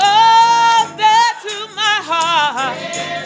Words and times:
Oh, 0.00 0.94
there 0.98 1.34
to 1.46 1.56
my 1.76 2.00
heart, 2.10 2.78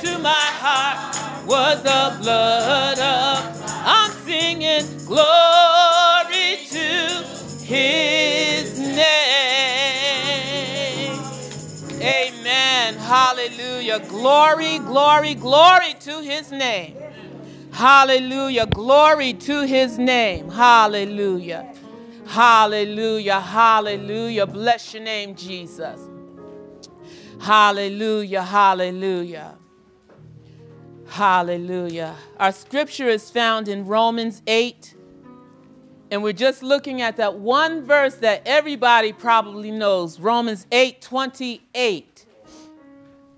to 0.04 0.18
my 0.18 0.30
heart 0.62 1.46
was 1.46 1.82
the 1.82 2.16
blood 2.22 2.98
of. 2.98 3.62
I'm 3.86 4.12
singing 4.26 4.84
glory 5.06 6.66
to 6.70 7.24
His 7.64 8.78
name. 8.78 9.08
Amen. 12.02 12.94
Hallelujah. 12.96 14.00
Glory, 14.08 14.78
glory, 14.80 15.34
glory 15.34 15.94
to 16.00 16.20
His 16.22 16.52
name. 16.52 16.96
Hallelujah. 17.72 18.66
Glory 18.66 19.34
to 19.34 19.62
His 19.66 19.98
name. 19.98 20.50
Hallelujah. 20.50 21.74
Hallelujah. 22.28 23.40
Hallelujah. 23.40 24.46
Bless 24.46 24.92
your 24.92 25.02
name, 25.02 25.34
Jesus. 25.34 25.98
Hallelujah. 27.40 28.42
Hallelujah. 28.42 29.56
Hallelujah. 31.06 32.14
Our 32.38 32.52
scripture 32.52 33.08
is 33.08 33.30
found 33.30 33.66
in 33.66 33.86
Romans 33.86 34.42
8. 34.46 34.94
And 36.10 36.22
we're 36.22 36.34
just 36.34 36.62
looking 36.62 37.00
at 37.00 37.16
that 37.16 37.38
one 37.38 37.84
verse 37.84 38.16
that 38.16 38.42
everybody 38.44 39.14
probably 39.14 39.70
knows 39.70 40.20
Romans 40.20 40.66
8 40.70 41.00
28. 41.00 42.26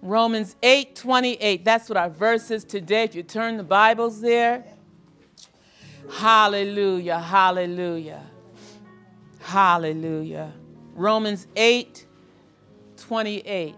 Romans 0.03 0.57
8 0.65 0.97
28. 0.97 1.65
That's 1.65 1.89
what 1.89 1.97
our 1.97 2.11
verse 2.11 2.51
is 2.51 2.65
today. 2.65 3.05
If 3.05 3.15
you 3.15 3.23
turn 3.23 3.57
the 3.57 3.62
Bibles 3.62 4.20
there. 4.20 4.65
Hallelujah. 6.11 7.20
Hallelujah. 7.20 8.30
Hallelujah. 9.41 10.53
Romans 10.95 11.47
8 11.57 12.07
28. 12.97 13.75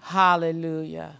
Hallelujah. 0.00 1.18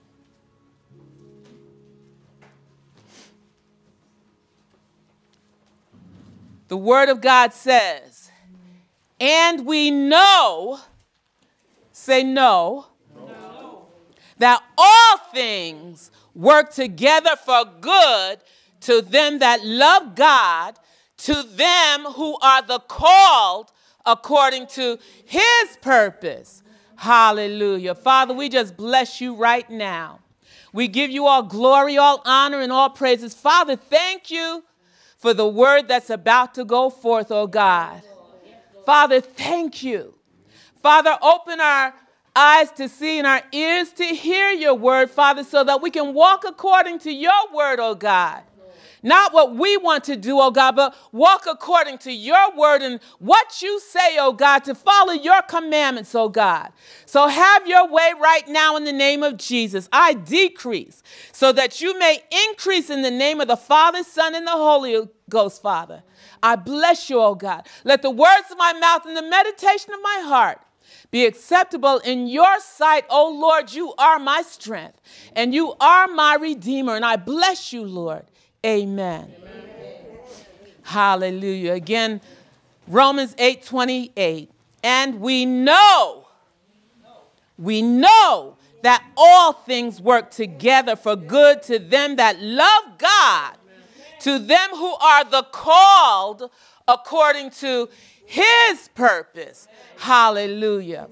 The 6.69 6.77
Word 6.77 7.09
of 7.09 7.21
God 7.23 7.55
says, 7.55 8.31
and 9.19 9.67
we 9.67 9.91
know, 9.91 10.79
say 11.93 12.23
no, 12.23 12.87
no, 13.17 13.87
that 14.37 14.63
all 14.77 15.19
things 15.33 16.11
work 16.35 16.71
together 16.71 17.37
for 17.37 17.65
good 17.81 18.39
to 18.83 19.01
them 19.03 19.39
that 19.39 19.65
love 19.65 20.15
God 20.15 20.79
to 21.19 21.43
them 21.43 22.05
who 22.05 22.39
are 22.41 22.63
the 22.63 22.79
called 22.81 23.73
according 24.07 24.67
to 24.69 24.99
his 25.25 25.77
purpose. 25.81 26.63
Hallelujah. 26.97 27.95
Father, 27.95 28.35
we 28.35 28.49
just 28.49 28.77
bless 28.77 29.21
you 29.21 29.35
right 29.35 29.69
now. 29.71 30.21
We 30.73 30.89
give 30.89 31.11
you 31.11 31.27
all 31.27 31.43
glory, 31.43 31.97
all 31.97 32.23
honor, 32.25 32.61
and 32.61 32.73
all 32.73 32.91
praises. 32.91 33.35
Father, 33.35 33.77
thank 33.77 34.31
you 34.31 34.65
for 35.17 35.35
the 35.35 35.47
word 35.47 35.89
that's 35.89 36.11
about 36.11 36.55
to 36.55 36.65
go 36.65 36.91
forth, 36.91 37.31
oh 37.31 37.47
God. 37.47 38.03
Father, 38.85 39.21
thank 39.21 39.83
you. 39.83 40.15
Father, 40.83 41.17
open 41.21 41.61
our 41.61 41.95
eyes 42.35 42.71
to 42.73 42.89
see 42.89 43.19
and 43.19 43.27
our 43.27 43.43
ears 43.53 43.93
to 43.93 44.05
hear 44.05 44.51
your 44.51 44.75
word, 44.75 45.11
Father, 45.11 45.45
so 45.45 45.65
that 45.65 45.83
we 45.83 45.91
can 45.91 46.15
walk 46.15 46.45
according 46.47 46.99
to 47.01 47.13
your 47.13 47.33
word, 47.53 47.81
oh 47.81 47.95
God. 47.95 48.43
Not 49.09 49.33
what 49.33 49.57
we 49.57 49.79
want 49.79 50.05
to 50.05 50.17
do, 50.17 50.39
oh 50.39 50.51
God, 50.51 50.77
but 50.77 50.95
walk 51.13 51.47
according 51.51 51.97
to 51.99 52.13
your 52.13 52.55
word 52.55 52.83
and 52.83 53.01
what 53.19 53.63
you 53.63 53.81
say, 53.81 54.19
oh 54.19 54.35
God, 54.35 54.65
to 54.65 54.75
follow 54.75 55.15
your 55.15 55.41
commandments, 55.41 56.15
oh 56.15 56.29
God. 56.29 56.71
So 57.07 57.27
have 57.27 57.67
your 57.67 57.89
way 57.89 58.13
right 58.21 58.47
now 58.49 58.77
in 58.77 58.85
the 58.85 58.93
name 58.93 59.23
of 59.23 59.39
Jesus. 59.39 59.89
I 59.93 60.13
decrease 60.13 61.03
so 61.33 61.53
that 61.53 61.81
you 61.81 61.99
may 61.99 62.23
increase 62.51 62.91
in 62.91 63.01
the 63.01 63.11
name 63.11 63.41
of 63.41 63.49
the 63.49 63.57
Father, 63.57 64.03
Son, 64.03 64.35
and 64.35 64.47
the 64.47 64.51
Holy 64.51 65.09
Ghost, 65.31 65.63
Father. 65.63 66.03
I 66.43 66.57
bless 66.57 67.09
you, 67.09 67.19
oh 67.19 67.35
God. 67.35 67.67
Let 67.85 68.03
the 68.03 68.11
words 68.11 68.51
of 68.51 68.59
my 68.59 68.75
mouth 68.75 69.07
and 69.07 69.17
the 69.17 69.23
meditation 69.23 69.95
of 69.95 70.01
my 70.03 70.23
heart 70.27 70.61
be 71.11 71.25
acceptable 71.25 71.97
in 71.99 72.27
your 72.27 72.61
sight, 72.61 73.07
O 73.09 73.31
Lord. 73.31 73.73
You 73.73 73.95
are 73.97 74.19
my 74.19 74.43
strength 74.43 75.01
and 75.35 75.55
you 75.55 75.75
are 75.81 76.09
my 76.09 76.35
redeemer. 76.35 76.95
And 76.95 77.07
I 77.07 77.17
bless 77.17 77.73
you, 77.73 77.85
Lord. 77.85 78.27
Amen. 78.65 79.33
Amen. 79.39 80.19
Hallelujah. 80.83 81.73
Again, 81.75 82.21
Romans 82.87 83.35
8 83.39 83.65
28. 83.65 84.51
And 84.83 85.21
we 85.21 85.45
know, 85.45 86.27
we 87.59 87.83
know 87.83 88.57
that 88.83 89.05
all 89.17 89.53
things 89.53 90.01
work 90.01 90.31
together 90.31 90.97
for 90.97 91.17
good 91.17 91.63
to 91.65 91.79
them 91.79 92.17
that 92.17 92.41
love 92.41 92.99
God, 92.99 93.57
to 94.21 94.39
them 94.39 94.71
who 94.71 94.95
are 94.95 95.25
the 95.25 95.43
called 95.53 96.51
according 96.87 97.51
to 97.51 97.89
his 98.25 98.89
purpose. 98.95 99.69
Hallelujah. 99.97 101.09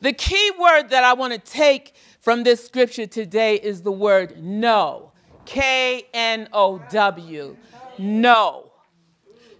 The 0.00 0.12
key 0.12 0.50
word 0.58 0.90
that 0.90 1.02
I 1.02 1.14
want 1.14 1.32
to 1.32 1.38
take 1.38 1.94
from 2.20 2.44
this 2.44 2.64
scripture 2.64 3.06
today 3.06 3.56
is 3.56 3.82
the 3.82 3.92
word 3.92 4.42
know. 4.42 5.12
K 5.44 6.06
N 6.12 6.48
O 6.52 6.78
W. 6.90 7.56
Know. 7.98 8.70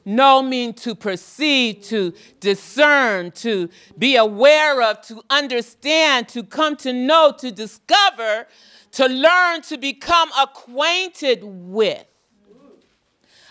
Know 0.06 0.42
means 0.42 0.82
to 0.82 0.94
perceive, 0.94 1.82
to 1.84 2.12
discern, 2.38 3.30
to 3.32 3.70
be 3.96 4.16
aware 4.16 4.82
of, 4.82 5.00
to 5.02 5.22
understand, 5.30 6.28
to 6.28 6.42
come 6.42 6.76
to 6.78 6.92
know, 6.92 7.32
to 7.38 7.50
discover, 7.50 8.46
to 8.92 9.06
learn, 9.06 9.62
to 9.62 9.78
become 9.78 10.30
acquainted 10.38 11.40
with. 11.42 12.04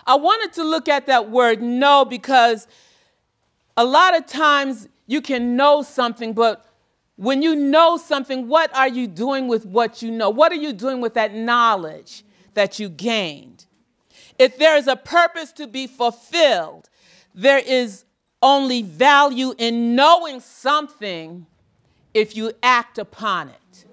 I 0.05 0.15
wanted 0.15 0.53
to 0.53 0.63
look 0.63 0.87
at 0.87 1.07
that 1.07 1.31
word 1.31 1.61
know 1.61 2.05
because 2.05 2.67
a 3.75 3.85
lot 3.85 4.15
of 4.15 4.27
times 4.27 4.87
you 5.07 5.21
can 5.21 5.55
know 5.55 5.81
something, 5.81 6.33
but 6.33 6.65
when 7.15 7.41
you 7.41 7.55
know 7.55 7.97
something, 7.97 8.47
what 8.47 8.75
are 8.75 8.87
you 8.87 9.07
doing 9.07 9.47
with 9.47 9.65
what 9.65 10.01
you 10.01 10.11
know? 10.11 10.29
What 10.29 10.51
are 10.51 10.55
you 10.55 10.73
doing 10.73 10.99
with 10.99 11.13
that 11.13 11.33
knowledge 11.33 12.23
that 12.53 12.79
you 12.79 12.89
gained? 12.89 13.65
If 14.39 14.57
there 14.57 14.75
is 14.77 14.87
a 14.87 14.95
purpose 14.95 15.51
to 15.53 15.67
be 15.67 15.85
fulfilled, 15.85 16.89
there 17.35 17.59
is 17.59 18.05
only 18.41 18.81
value 18.81 19.53
in 19.57 19.95
knowing 19.95 20.39
something 20.39 21.45
if 22.13 22.35
you 22.35 22.51
act 22.61 22.97
upon 22.97 23.49
it. 23.49 23.85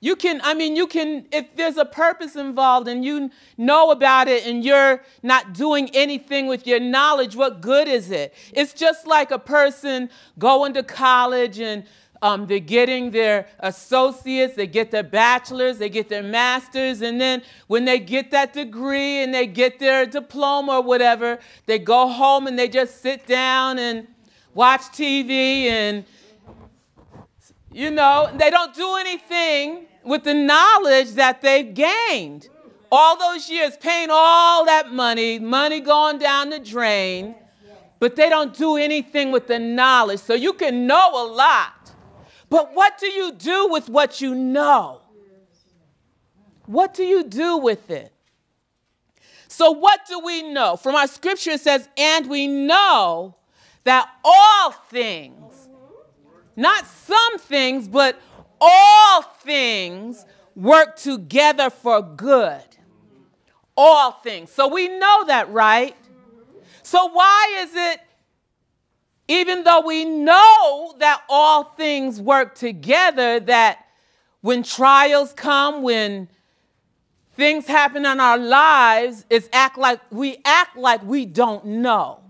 You 0.00 0.14
can, 0.14 0.40
I 0.44 0.54
mean, 0.54 0.76
you 0.76 0.86
can, 0.86 1.26
if 1.32 1.56
there's 1.56 1.78
a 1.78 1.84
purpose 1.84 2.36
involved 2.36 2.86
and 2.86 3.04
you 3.04 3.30
know 3.56 3.90
about 3.90 4.28
it 4.28 4.46
and 4.46 4.62
you're 4.62 5.02
not 5.22 5.54
doing 5.54 5.90
anything 5.94 6.46
with 6.46 6.66
your 6.66 6.78
knowledge, 6.78 7.34
what 7.34 7.62
good 7.62 7.88
is 7.88 8.10
it? 8.10 8.34
It's 8.52 8.74
just 8.74 9.06
like 9.06 9.30
a 9.30 9.38
person 9.38 10.10
going 10.38 10.74
to 10.74 10.82
college 10.82 11.58
and 11.58 11.84
um, 12.26 12.46
they're 12.48 12.58
getting 12.58 13.12
their 13.12 13.46
associates, 13.60 14.56
they 14.56 14.66
get 14.66 14.90
their 14.90 15.04
bachelors, 15.04 15.78
they 15.78 15.88
get 15.88 16.08
their 16.08 16.24
masters, 16.24 17.00
and 17.00 17.20
then 17.20 17.40
when 17.68 17.84
they 17.84 18.00
get 18.00 18.32
that 18.32 18.52
degree 18.52 19.22
and 19.22 19.32
they 19.32 19.46
get 19.46 19.78
their 19.78 20.04
diploma 20.06 20.78
or 20.78 20.82
whatever, 20.82 21.38
they 21.66 21.78
go 21.78 22.08
home 22.08 22.48
and 22.48 22.58
they 22.58 22.68
just 22.68 23.00
sit 23.00 23.26
down 23.28 23.78
and 23.78 24.08
watch 24.54 24.80
TV 24.80 25.66
and, 25.66 26.04
you 27.72 27.92
know, 27.92 28.28
they 28.36 28.50
don't 28.50 28.74
do 28.74 28.96
anything 28.96 29.86
with 30.02 30.24
the 30.24 30.34
knowledge 30.34 31.12
that 31.12 31.40
they've 31.42 31.72
gained. 31.74 32.48
All 32.90 33.16
those 33.16 33.48
years 33.48 33.76
paying 33.76 34.08
all 34.10 34.64
that 34.64 34.92
money, 34.92 35.38
money 35.38 35.78
going 35.78 36.18
down 36.18 36.50
the 36.50 36.58
drain, 36.58 37.36
but 38.00 38.16
they 38.16 38.28
don't 38.28 38.52
do 38.52 38.76
anything 38.76 39.30
with 39.30 39.46
the 39.46 39.60
knowledge. 39.60 40.20
So 40.20 40.34
you 40.34 40.54
can 40.54 40.88
know 40.88 41.24
a 41.24 41.26
lot 41.32 41.75
but 42.48 42.74
what 42.74 42.98
do 42.98 43.06
you 43.06 43.32
do 43.32 43.68
with 43.68 43.88
what 43.88 44.20
you 44.20 44.34
know? 44.34 45.00
What 46.66 46.94
do 46.94 47.04
you 47.04 47.24
do 47.24 47.58
with 47.58 47.90
it? 47.90 48.12
So, 49.48 49.70
what 49.70 50.00
do 50.08 50.20
we 50.20 50.42
know? 50.42 50.76
From 50.76 50.94
our 50.96 51.06
scripture, 51.06 51.52
it 51.52 51.60
says, 51.60 51.88
and 51.96 52.28
we 52.28 52.46
know 52.46 53.36
that 53.84 54.08
all 54.24 54.72
things, 54.72 55.68
not 56.56 56.86
some 56.86 57.38
things, 57.38 57.88
but 57.88 58.20
all 58.60 59.22
things 59.22 60.26
work 60.54 60.96
together 60.96 61.70
for 61.70 62.02
good. 62.02 62.62
All 63.76 64.12
things. 64.12 64.50
So, 64.50 64.68
we 64.68 64.88
know 64.88 65.24
that, 65.26 65.50
right? 65.50 65.96
So, 66.82 67.08
why 67.08 67.56
is 67.60 67.70
it 67.74 68.00
even 69.28 69.64
though 69.64 69.80
we 69.80 70.04
know 70.04 70.94
that 70.98 71.22
all 71.28 71.64
things 71.64 72.20
work 72.20 72.54
together, 72.54 73.40
that 73.40 73.84
when 74.40 74.62
trials 74.62 75.32
come, 75.32 75.82
when 75.82 76.28
things 77.34 77.66
happen 77.66 78.06
in 78.06 78.20
our 78.20 78.38
lives, 78.38 79.24
it's 79.28 79.48
act 79.52 79.76
like 79.78 80.00
we 80.10 80.38
act 80.44 80.76
like 80.76 81.02
we 81.02 81.26
don't 81.26 81.64
know. 81.64 82.20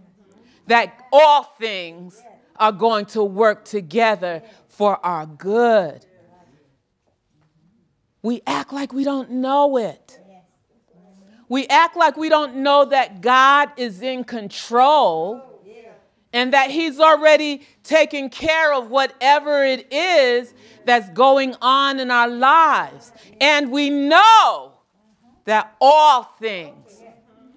that 0.68 1.06
all 1.12 1.44
things 1.60 2.20
are 2.56 2.72
going 2.72 3.06
to 3.06 3.22
work 3.22 3.64
together 3.64 4.42
for 4.66 4.98
our 5.06 5.24
good. 5.24 6.04
We 8.20 8.42
act 8.46 8.72
like 8.72 8.92
we 8.92 9.04
don't 9.04 9.30
know 9.30 9.76
it. 9.76 10.18
We 11.48 11.68
act 11.68 11.96
like 11.96 12.16
we 12.16 12.28
don't 12.28 12.56
know 12.56 12.86
that 12.86 13.20
God 13.20 13.70
is 13.76 14.02
in 14.02 14.24
control 14.24 15.55
and 16.36 16.52
that 16.52 16.70
He's 16.70 17.00
already 17.00 17.62
taken 17.82 18.28
care 18.28 18.74
of 18.74 18.90
whatever 18.90 19.64
it 19.64 19.90
is 19.90 20.52
that's 20.84 21.08
going 21.10 21.54
on 21.62 21.98
in 21.98 22.10
our 22.10 22.28
lives. 22.28 23.10
And 23.40 23.72
we 23.72 23.88
know 23.88 24.74
that 25.46 25.74
all 25.80 26.24
things, 26.38 27.02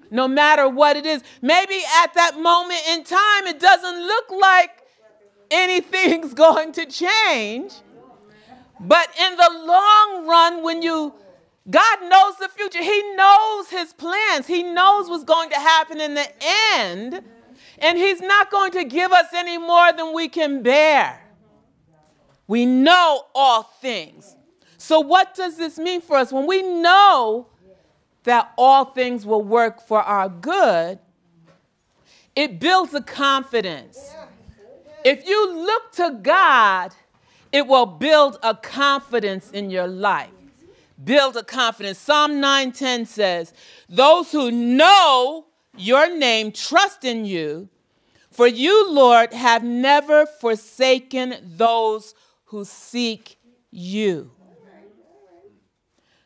no 0.10 0.30
matter 0.30 0.70
what 0.70 0.96
it 0.96 1.06
is, 1.06 1.22
maybe 1.42 1.82
at 2.02 2.14
that 2.14 2.40
moment 2.40 2.80
in 2.90 3.04
time, 3.04 3.48
it 3.48 3.60
doesn't 3.60 4.00
look 4.00 4.32
like 4.32 4.72
anything's 5.52 6.34
going 6.46 6.72
to 6.72 6.86
change. 6.86 7.74
But 8.80 9.10
in 9.20 9.36
the 9.36 9.50
long 9.66 10.26
run, 10.26 10.64
when 10.64 10.82
you 10.82 11.14
God 11.70 12.02
knows 12.02 12.36
the 12.40 12.50
future. 12.50 12.82
He 12.82 13.16
knows 13.16 13.70
his 13.70 13.94
plans. 13.94 14.48
He 14.48 14.64
knows 14.64 15.08
what's 15.08 15.24
going 15.24 15.52
to 15.52 15.58
happen 15.58 16.02
in 16.02 16.16
the 16.16 16.28
end. 16.74 17.22
And 17.82 17.98
he's 17.98 18.22
not 18.22 18.52
going 18.52 18.72
to 18.74 18.84
give 18.84 19.12
us 19.12 19.28
any 19.34 19.58
more 19.58 19.92
than 19.94 20.14
we 20.14 20.28
can 20.28 20.62
bear. 20.62 21.22
We 22.48 22.66
know 22.66 23.26
all 23.34 23.64
things. 23.64 24.36
So, 24.78 25.00
what 25.00 25.36
does 25.36 25.58
this 25.58 25.78
mean 25.78 26.02
for 26.02 26.18
us? 26.18 26.32
When 26.32 26.48
we 26.48 26.62
know 26.62 27.48
that 28.24 28.52
all 28.58 28.86
things 28.86 29.26
will 29.26 29.44
work 29.44 29.86
for 29.86 30.02
our 30.02 30.30
good, 30.30 31.00
it 32.36 32.60
builds 32.60 32.94
a 32.94 33.02
confidence. 33.02 34.14
If 35.06 35.28
you 35.28 35.54
look 35.54 35.92
to 35.94 36.20
God, 36.22 36.94
it 37.52 37.68
will 37.68 37.86
build 37.86 38.38
a 38.44 38.56
confidence 38.56 39.52
in 39.52 39.70
your 39.70 39.88
life 39.88 40.32
build 41.04 41.38
a 41.38 41.44
confidence. 41.44 41.98
Psalm 41.98 42.40
9:10 42.40 43.06
says, 43.06 43.54
"Those 43.88 44.32
who 44.32 44.52
know 44.52 45.46
your 45.78 46.16
name 46.16 46.52
trust 46.52 47.04
in 47.04 47.26
you, 47.26 47.70
for 48.32 48.48
you, 48.48 48.92
Lord, 48.92 49.34
have 49.34 49.64
never 49.64 50.26
forsaken 50.26 51.36
those 51.44 52.14
who 52.46 52.66
seek 52.66 53.38
you." 53.72 54.32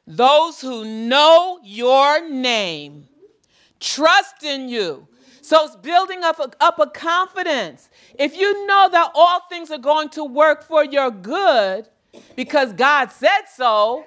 Those 0.06 0.60
who 0.60 0.84
know 0.84 1.60
your 1.64 2.28
name 2.30 3.08
trust 3.80 4.44
in 4.44 4.68
you. 4.68 5.08
So 5.42 5.66
it's 5.66 5.76
building 5.76 6.24
up 6.24 6.40
a, 6.40 6.52
up 6.62 6.80
a 6.80 6.88
confidence. 6.88 7.90
If 8.18 8.36
you 8.36 8.66
know 8.66 8.90
that 8.92 9.12
all 9.14 9.42
things 9.50 9.72
are 9.72 9.78
going 9.78 10.10
to 10.10 10.24
work 10.24 10.64
for 10.64 10.84
your 10.84 11.12
good 11.12 11.88
because 12.36 12.74
God 12.74 13.12
said 13.12 13.44
so, 13.54 14.06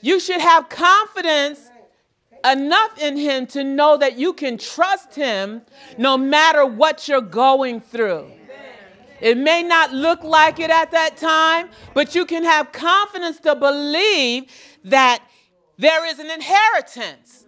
you 0.00 0.18
should 0.18 0.40
have 0.40 0.68
confidence 0.68 1.69
enough 2.44 2.98
in 2.98 3.16
Him 3.16 3.46
to 3.48 3.64
know 3.64 3.96
that 3.96 4.18
you 4.18 4.32
can 4.32 4.58
trust 4.58 5.14
Him 5.14 5.62
no 5.98 6.16
matter 6.16 6.64
what 6.64 7.08
you're 7.08 7.20
going 7.20 7.80
through. 7.80 8.30
It 9.20 9.36
may 9.36 9.62
not 9.62 9.92
look 9.92 10.22
like 10.22 10.58
it 10.58 10.70
at 10.70 10.92
that 10.92 11.16
time, 11.16 11.68
but 11.92 12.14
you 12.14 12.24
can 12.24 12.42
have 12.42 12.72
confidence 12.72 13.38
to 13.40 13.54
believe 13.54 14.46
that 14.84 15.22
there 15.76 16.06
is 16.06 16.18
an 16.18 16.30
inheritance. 16.30 17.44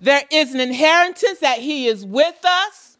There 0.00 0.22
is 0.30 0.54
an 0.54 0.60
inheritance 0.60 1.40
that 1.40 1.58
He 1.58 1.88
is 1.88 2.06
with 2.06 2.44
us, 2.44 2.98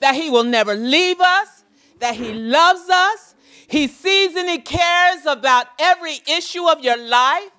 that 0.00 0.14
He 0.14 0.30
will 0.30 0.44
never 0.44 0.74
leave 0.74 1.20
us, 1.20 1.64
that 2.00 2.16
He 2.16 2.32
loves 2.32 2.88
us. 2.88 3.34
He 3.66 3.88
sees 3.88 4.36
and 4.36 4.48
He 4.48 4.58
cares 4.58 5.26
about 5.26 5.66
every 5.78 6.20
issue 6.26 6.68
of 6.68 6.80
your 6.80 6.96
life. 6.96 7.50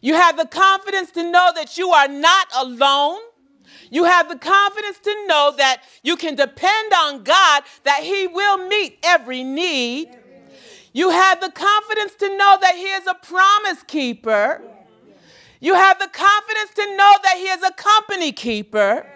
You 0.00 0.14
have 0.14 0.36
the 0.36 0.46
confidence 0.46 1.10
to 1.12 1.30
know 1.30 1.50
that 1.54 1.76
you 1.76 1.90
are 1.90 2.08
not 2.08 2.46
alone. 2.56 3.20
You 3.90 4.04
have 4.04 4.28
the 4.28 4.38
confidence 4.38 4.98
to 5.00 5.26
know 5.26 5.52
that 5.56 5.82
you 6.02 6.16
can 6.16 6.36
depend 6.36 6.92
on 6.96 7.22
God, 7.22 7.64
that 7.84 8.00
He 8.02 8.26
will 8.26 8.68
meet 8.68 8.98
every 9.02 9.42
need. 9.42 10.08
You 10.92 11.10
have 11.10 11.40
the 11.40 11.50
confidence 11.50 12.14
to 12.16 12.36
know 12.36 12.58
that 12.60 12.74
He 12.76 12.84
is 12.84 13.06
a 13.06 13.14
promise 13.14 13.82
keeper. 13.82 14.62
You 15.60 15.74
have 15.74 15.98
the 15.98 16.08
confidence 16.08 16.70
to 16.76 16.96
know 16.96 17.12
that 17.22 17.34
He 17.36 17.44
is 17.44 17.62
a 17.62 17.72
company 17.72 18.32
keeper. 18.32 19.06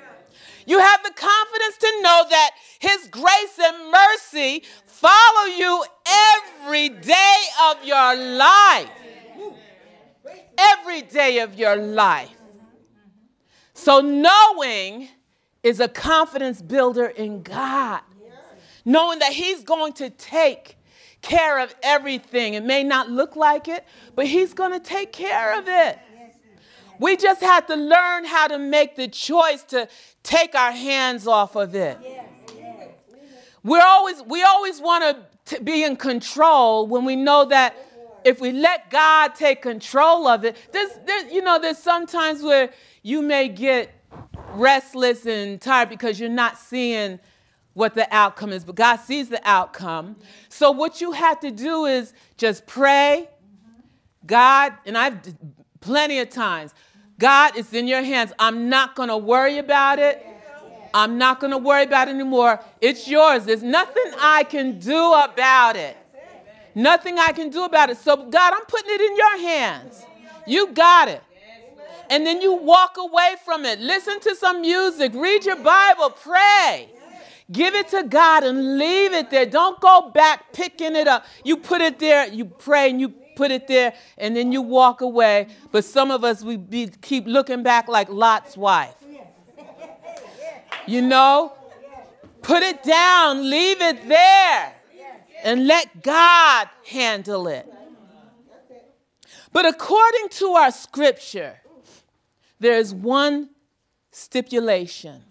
You 0.66 0.78
have 0.78 1.02
the 1.02 1.12
confidence 1.12 1.76
to 1.78 2.02
know 2.02 2.24
that 2.30 2.50
His 2.78 3.08
grace 3.10 3.58
and 3.62 3.90
mercy 3.90 4.64
follow 4.84 5.46
you 5.46 5.84
every 6.06 6.88
day 6.90 7.36
of 7.70 7.84
your 7.84 8.16
life 8.16 8.90
every 10.56 11.02
day 11.02 11.40
of 11.40 11.54
your 11.58 11.76
life. 11.76 12.30
So, 13.74 14.00
knowing 14.00 15.08
is 15.62 15.80
a 15.80 15.88
confidence 15.88 16.62
builder 16.62 17.06
in 17.06 17.42
God. 17.42 18.00
Knowing 18.84 19.18
that 19.20 19.32
He's 19.32 19.64
going 19.64 19.94
to 19.94 20.10
take 20.10 20.76
care 21.22 21.58
of 21.58 21.74
everything. 21.82 22.54
It 22.54 22.64
may 22.64 22.84
not 22.84 23.10
look 23.10 23.34
like 23.34 23.66
it, 23.66 23.84
but 24.14 24.26
He's 24.26 24.54
going 24.54 24.72
to 24.72 24.80
take 24.80 25.12
care 25.12 25.58
of 25.58 25.64
it. 25.66 25.98
We 26.98 27.16
just 27.16 27.40
have 27.40 27.66
to 27.66 27.74
learn 27.74 28.24
how 28.24 28.46
to 28.46 28.58
make 28.58 28.94
the 28.94 29.08
choice 29.08 29.64
to 29.64 29.88
take 30.22 30.54
our 30.54 30.70
hands 30.70 31.26
off 31.26 31.56
of 31.56 31.74
it. 31.74 31.98
We're 33.64 33.82
always, 33.82 34.22
we 34.22 34.42
always 34.42 34.80
want 34.80 35.16
to 35.46 35.60
be 35.62 35.82
in 35.82 35.96
control 35.96 36.86
when 36.86 37.04
we 37.04 37.16
know 37.16 37.46
that 37.46 37.74
if 38.24 38.40
we 38.40 38.52
let 38.52 38.90
God 38.90 39.34
take 39.34 39.62
control 39.62 40.26
of 40.26 40.44
it, 40.44 40.56
there's, 40.72 40.90
there's, 41.06 41.32
you 41.32 41.42
know, 41.42 41.58
there's 41.58 41.78
sometimes 41.78 42.42
where 42.42 42.70
you 43.02 43.22
may 43.22 43.48
get 43.48 43.90
restless 44.52 45.26
and 45.26 45.60
tired 45.60 45.88
because 45.88 46.18
you're 46.18 46.28
not 46.28 46.58
seeing 46.58 47.20
what 47.74 47.94
the 47.94 48.06
outcome 48.14 48.52
is, 48.52 48.64
but 48.64 48.76
God 48.76 48.96
sees 48.96 49.28
the 49.28 49.40
outcome. 49.44 50.16
So 50.48 50.70
what 50.70 51.00
you 51.00 51.12
have 51.12 51.40
to 51.40 51.50
do 51.50 51.86
is 51.86 52.12
just 52.36 52.66
pray. 52.66 53.28
God, 54.26 54.72
and 54.86 54.96
I've 54.96 55.18
plenty 55.80 56.18
of 56.20 56.30
times, 56.30 56.72
God, 57.18 57.56
it's 57.56 57.72
in 57.72 57.86
your 57.86 58.02
hands. 58.02 58.32
I'm 58.38 58.68
not 58.68 58.96
going 58.96 59.08
to 59.08 59.16
worry 59.16 59.58
about 59.58 59.98
it. 59.98 60.24
I'm 60.94 61.18
not 61.18 61.40
going 61.40 61.50
to 61.50 61.58
worry 61.58 61.82
about 61.82 62.08
it 62.08 62.12
anymore. 62.12 62.60
It's 62.80 63.08
yours. 63.08 63.44
There's 63.44 63.62
nothing 63.62 64.12
I 64.18 64.44
can 64.44 64.78
do 64.78 65.12
about 65.12 65.76
it. 65.76 65.96
Nothing 66.74 67.18
I 67.18 67.32
can 67.32 67.50
do 67.50 67.64
about 67.64 67.90
it. 67.90 67.98
So, 67.98 68.16
God, 68.16 68.52
I'm 68.54 68.64
putting 68.66 68.90
it 68.94 69.00
in 69.00 69.16
your 69.16 69.38
hands. 69.38 70.04
You 70.46 70.72
got 70.72 71.08
it. 71.08 71.22
And 72.10 72.26
then 72.26 72.40
you 72.40 72.54
walk 72.54 72.96
away 72.98 73.36
from 73.44 73.64
it. 73.64 73.80
Listen 73.80 74.20
to 74.20 74.34
some 74.34 74.60
music, 74.60 75.12
read 75.14 75.44
your 75.44 75.56
Bible, 75.56 76.10
pray. 76.10 76.90
Give 77.50 77.74
it 77.74 77.88
to 77.88 78.02
God 78.02 78.44
and 78.44 78.78
leave 78.78 79.12
it 79.12 79.30
there. 79.30 79.46
Don't 79.46 79.80
go 79.80 80.10
back 80.10 80.52
picking 80.52 80.96
it 80.96 81.06
up. 81.06 81.24
You 81.44 81.56
put 81.56 81.80
it 81.80 81.98
there, 81.98 82.26
you 82.26 82.46
pray, 82.46 82.90
and 82.90 83.00
you 83.00 83.10
put 83.36 83.50
it 83.50 83.66
there, 83.68 83.94
and 84.18 84.34
then 84.36 84.50
you 84.52 84.62
walk 84.62 85.00
away. 85.00 85.48
But 85.70 85.84
some 85.84 86.10
of 86.10 86.24
us, 86.24 86.42
we 86.42 86.56
be, 86.56 86.88
keep 87.02 87.26
looking 87.26 87.62
back 87.62 87.88
like 87.88 88.08
Lot's 88.08 88.56
wife. 88.56 88.94
You 90.86 91.02
know? 91.02 91.52
Put 92.42 92.62
it 92.62 92.82
down, 92.82 93.48
leave 93.48 93.80
it 93.80 94.06
there 94.06 94.73
and 95.44 95.66
let 95.66 96.02
God 96.02 96.68
handle 96.86 97.46
it. 97.46 97.72
But 99.52 99.66
according 99.66 100.30
to 100.30 100.52
our 100.52 100.72
scripture, 100.72 101.60
there 102.58 102.76
is 102.78 102.92
one 102.92 103.50
stipulation. 104.10 105.22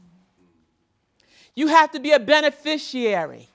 You 1.56 1.68
have 1.68 1.92
to 1.92 2.00
be 2.00 2.12
a 2.12 2.20
beneficiary. 2.20 3.50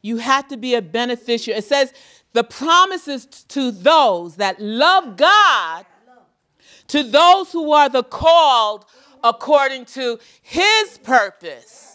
You 0.00 0.16
have 0.16 0.48
to 0.48 0.56
be 0.56 0.74
a 0.74 0.82
beneficiary. 0.82 1.58
It 1.58 1.64
says 1.64 1.92
the 2.32 2.42
promises 2.42 3.26
to 3.26 3.70
those 3.70 4.36
that 4.36 4.60
love 4.60 5.16
God, 5.16 5.86
to 6.88 7.02
those 7.02 7.52
who 7.52 7.72
are 7.72 7.88
the 7.88 8.02
called 8.02 8.86
according 9.22 9.84
to 9.84 10.18
his 10.42 10.98
purpose. 11.04 11.91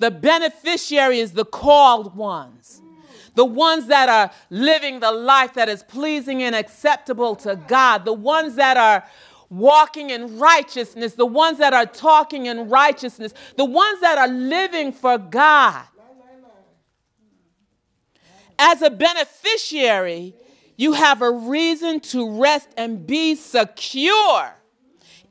The 0.00 0.10
beneficiary 0.10 1.20
is 1.20 1.32
the 1.32 1.44
called 1.44 2.16
ones, 2.16 2.80
the 3.34 3.44
ones 3.44 3.86
that 3.88 4.08
are 4.08 4.30
living 4.48 5.00
the 5.00 5.12
life 5.12 5.52
that 5.54 5.68
is 5.68 5.82
pleasing 5.82 6.42
and 6.42 6.56
acceptable 6.56 7.36
to 7.36 7.54
God, 7.68 8.06
the 8.06 8.14
ones 8.14 8.54
that 8.54 8.78
are 8.78 9.04
walking 9.50 10.08
in 10.08 10.38
righteousness, 10.38 11.12
the 11.12 11.26
ones 11.26 11.58
that 11.58 11.74
are 11.74 11.84
talking 11.84 12.46
in 12.46 12.70
righteousness, 12.70 13.34
the 13.56 13.64
ones 13.66 14.00
that 14.00 14.16
are 14.16 14.28
living 14.28 14.90
for 14.90 15.18
God. 15.18 15.84
As 18.58 18.80
a 18.80 18.88
beneficiary, 18.88 20.34
you 20.78 20.94
have 20.94 21.20
a 21.20 21.30
reason 21.30 22.00
to 22.00 22.40
rest 22.40 22.68
and 22.78 23.06
be 23.06 23.34
secure 23.34 24.54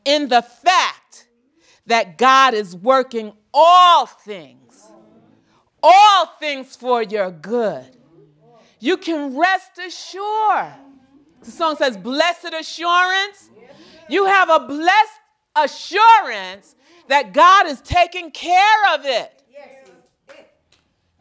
in 0.06 0.28
the 0.28 0.44
fact 0.44 1.28
that 1.88 2.20
God 2.20 2.54
is 2.54 2.76
working 2.76 3.34
all 3.54 4.06
things, 4.06 4.92
all 5.82 6.26
things 6.40 6.76
for 6.76 7.04
your 7.04 7.32
good. 7.32 7.98
You 8.80 8.98
can 8.98 9.38
rest 9.38 9.78
assured. 9.78 10.74
The 11.42 11.52
song 11.52 11.76
says, 11.76 11.98
Blessed 11.98 12.54
assurance. 12.54 13.50
You 14.08 14.26
have 14.26 14.50
a 14.50 14.60
blessed 14.60 15.20
assurance 15.56 16.76
that 17.08 17.34
God 17.34 17.68
is 17.68 17.82
taking 17.82 18.32
care 18.32 18.94
of 18.94 19.02
it. 19.06 19.44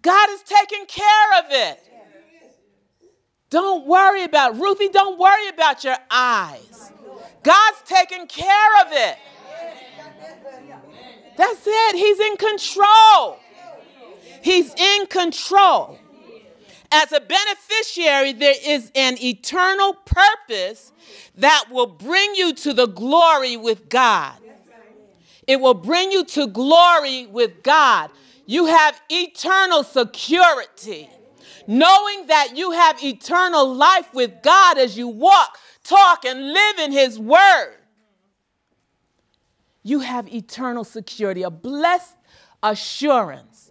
God 0.01 0.29
is 0.31 0.43
taking 0.43 0.87
care 0.87 1.39
of 1.39 1.47
it. 1.51 1.85
Don't 3.51 3.87
worry 3.87 4.25
about 4.25 4.59
Ruthie, 4.59 4.89
don't 4.89 5.19
worry 5.19 5.49
about 5.49 5.83
your 5.85 5.97
eyes. 6.11 6.93
God's 7.43 7.83
taking 7.87 8.27
care 8.27 8.87
of 8.87 8.93
it. 8.93 9.19
That's 11.39 11.65
it. 11.65 11.95
He's 11.95 12.19
in 12.19 12.37
control. 12.37 13.39
He's 14.43 14.75
in 14.75 15.07
control. 15.07 15.97
As 16.91 17.13
a 17.13 17.21
beneficiary, 17.21 18.33
there 18.33 18.57
is 18.67 18.91
an 18.97 19.17
eternal 19.23 19.95
purpose 20.05 20.93
that 21.37 21.67
will 21.71 21.87
bring 21.87 22.35
you 22.35 22.55
to 22.55 22.73
the 22.75 22.87
glory 22.87 23.57
with 23.57 23.89
God. 23.89 24.35
It 25.47 25.61
will 25.61 25.75
bring 25.75 26.11
you 26.11 26.25
to 26.25 26.49
glory 26.49 27.27
with 27.27 27.63
God. 27.63 28.11
You 28.45 28.67
have 28.67 29.01
eternal 29.09 29.85
security, 29.85 31.09
knowing 31.69 32.27
that 32.27 32.57
you 32.57 32.73
have 32.73 33.03
eternal 33.03 33.73
life 33.73 34.13
with 34.13 34.43
God 34.43 34.77
as 34.77 34.99
you 34.99 35.07
walk, 35.07 35.57
talk, 35.85 36.25
and 36.25 36.53
live 36.53 36.79
in 36.81 36.91
His 36.91 37.17
Word. 37.17 37.78
You 39.83 40.01
have 40.01 40.29
eternal 40.33 40.85
security, 40.85 41.43
a 41.43 41.51
blessed 41.51 42.17
assurance, 42.63 43.71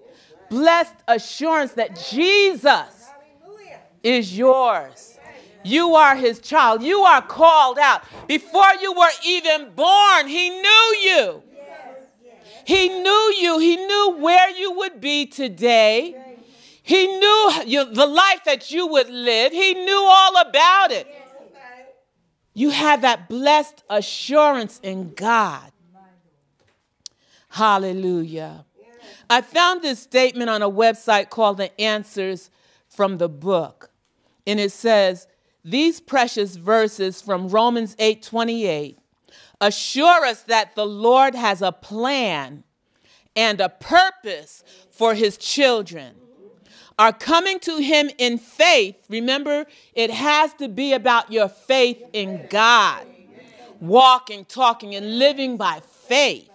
blessed 0.50 0.96
assurance 1.08 1.74
that 1.74 2.00
Jesus 2.10 3.10
is 4.04 4.38
yours. 4.38 5.20
You 5.64 5.96
are 5.96 6.16
his 6.16 6.40
child. 6.40 6.82
You 6.82 7.02
are 7.02 7.22
called 7.22 7.78
out. 7.78 8.04
Before 8.28 8.74
you 8.82 8.94
were 8.94 9.10
even 9.26 9.72
born, 9.76 10.28
he 10.28 10.50
knew 10.50 10.96
you. 11.02 11.44
He 12.64 12.88
knew 12.88 13.34
you. 13.38 13.60
He 13.60 13.76
knew 13.76 14.18
where 14.20 14.50
you 14.52 14.72
would 14.74 15.02
be 15.02 15.26
today. 15.26 16.16
He 16.84 17.06
knew 17.06 17.52
you, 17.66 17.84
the 17.84 18.06
life 18.06 18.46
that 18.46 18.72
you 18.72 18.88
would 18.88 19.10
live. 19.10 19.52
He 19.52 19.74
knew 19.74 20.04
all 20.10 20.42
about 20.42 20.92
it. 20.92 21.08
You 22.54 22.70
have 22.70 23.02
that 23.02 23.28
blessed 23.28 23.84
assurance 23.90 24.80
in 24.82 25.14
God. 25.14 25.72
Hallelujah. 27.58 28.66
I 29.30 29.42
found 29.42 29.82
this 29.82 30.00
statement 30.00 30.50
on 30.50 30.62
a 30.62 30.70
website 30.70 31.30
called 31.30 31.58
The 31.58 31.80
Answers 31.82 32.50
from 32.88 33.18
the 33.18 33.28
Book 33.28 33.90
and 34.48 34.60
it 34.60 34.72
says, 34.72 35.28
These 35.64 36.00
precious 36.00 36.56
verses 36.56 37.22
from 37.22 37.50
Romans 37.50 37.96
8 38.00 38.24
28 38.24 38.98
assure 39.60 40.26
us 40.26 40.44
that 40.44 40.76
the 40.76 40.86
Lord 40.86 41.36
has 41.36 41.62
a 41.62 41.72
plan 41.72 42.64
and 43.36 43.60
a 43.60 43.70
purpose 43.70 44.64
for 44.90 45.14
his 45.14 45.38
children. 45.38 46.16
Are 47.00 47.14
coming 47.14 47.60
to 47.60 47.78
him 47.78 48.10
in 48.18 48.40
faith, 48.40 48.96
remember, 49.08 49.66
it 49.94 50.10
has 50.10 50.54
to 50.56 50.68
be 50.68 50.94
about 50.94 51.32
your 51.32 51.48
faith 51.48 52.04
in 52.12 52.48
God, 52.50 53.06
walking, 53.80 54.46
talking, 54.46 54.96
and 54.96 55.20
living 55.20 55.58
by 55.58 55.82
faith. 56.08 56.50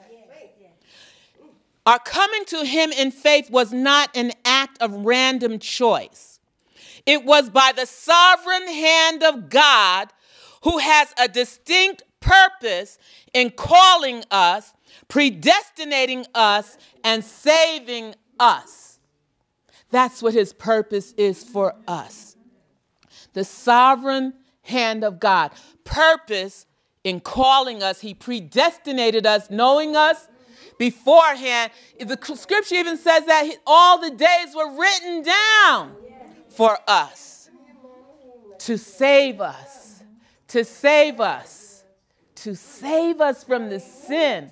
Our 1.85 1.99
coming 1.99 2.45
to 2.47 2.65
him 2.65 2.93
in 2.93 3.11
faith 3.11 3.51
was 3.51 3.73
not 3.73 4.17
an 4.17 4.33
act 4.45 4.81
of 4.81 4.93
random 5.05 5.59
choice. 5.59 6.39
It 7.07 7.25
was 7.25 7.51
by 7.51 7.73
the 7.75 7.87
sovereign 7.87 8.69
hand 8.69 9.23
of 9.25 9.49
God 9.49 10.13
who 10.63 10.79
has 10.79 11.13
a 11.19 11.27
distinct 11.27 12.05
purpose 12.21 12.99
in 13.35 13.51
calling 13.51 14.23
us, 14.31 14.73
predestinating 15.09 16.25
us, 16.35 16.79
and 17.03 17.25
saving 17.25 18.15
us. 18.39 19.01
That's 19.91 20.23
what 20.23 20.35
his 20.35 20.53
purpose 20.53 21.13
is 21.17 21.43
for 21.43 21.75
us. 21.89 22.37
The 23.33 23.45
sovereign 23.45 24.35
hand 24.63 25.03
of 25.03 25.19
God. 25.19 25.51
Purpose 25.83 26.67
in 27.03 27.19
calling 27.19 27.83
us, 27.83 28.01
he 28.01 28.15
predestinated 28.15 29.27
us, 29.27 29.51
knowing 29.51 29.97
us 29.97 30.29
beforehand. 30.79 31.73
The 32.01 32.19
scripture 32.35 32.75
even 32.77 32.97
says 32.97 33.25
that 33.27 33.49
all 33.67 34.01
the 34.01 34.11
days 34.11 34.55
were 34.55 34.79
written 34.79 35.23
down 35.23 35.97
for 36.49 36.79
us, 36.87 37.51
to 38.59 38.79
save 38.79 39.41
us, 39.41 40.03
to 40.49 40.65
save 40.65 41.21
us, 41.21 41.85
to 42.37 42.55
save 42.55 43.21
us 43.21 43.45
from 43.45 43.71
the 43.71 43.81
sin. 43.81 44.51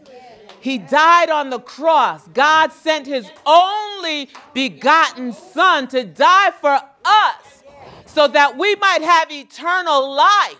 He 0.60 0.78
died 0.78 1.30
on 1.30 1.50
the 1.50 1.58
cross. 1.58 2.28
God 2.28 2.72
sent 2.72 3.06
his 3.06 3.30
only 3.46 4.28
begotten 4.52 5.32
Son 5.32 5.88
to 5.88 6.04
die 6.04 6.50
for 6.60 6.78
us 7.04 7.64
so 8.06 8.28
that 8.28 8.58
we 8.58 8.74
might 8.76 9.02
have 9.02 9.30
eternal 9.30 10.14
life. 10.14 10.56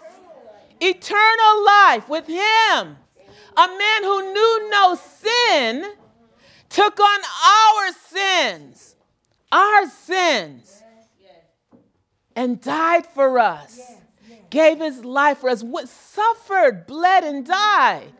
Eternal 0.80 1.64
life 1.66 2.08
with 2.08 2.26
him. 2.26 2.96
A 3.60 3.68
man 3.68 4.04
who 4.04 4.32
knew 4.32 4.70
no 4.70 4.94
sin 4.94 5.92
took 6.70 6.98
on 6.98 7.20
our 7.46 7.92
sins. 8.08 8.96
Our 9.52 9.86
sins 9.86 10.82
and 12.34 12.58
died 12.58 13.06
for 13.06 13.38
us, 13.38 13.78
gave 14.48 14.78
his 14.78 15.04
life 15.04 15.38
for 15.38 15.50
us, 15.50 15.62
suffered, 15.84 16.86
bled, 16.86 17.22
and 17.22 17.44
died. 17.44 18.12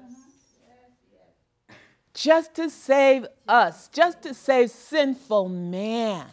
Just 2.13 2.53
to 2.57 2.69
save 2.69 3.27
us, 3.49 3.89
just 3.89 4.21
to 4.23 4.35
save 4.35 4.71
sinful 4.71 5.49
man. 5.49 6.27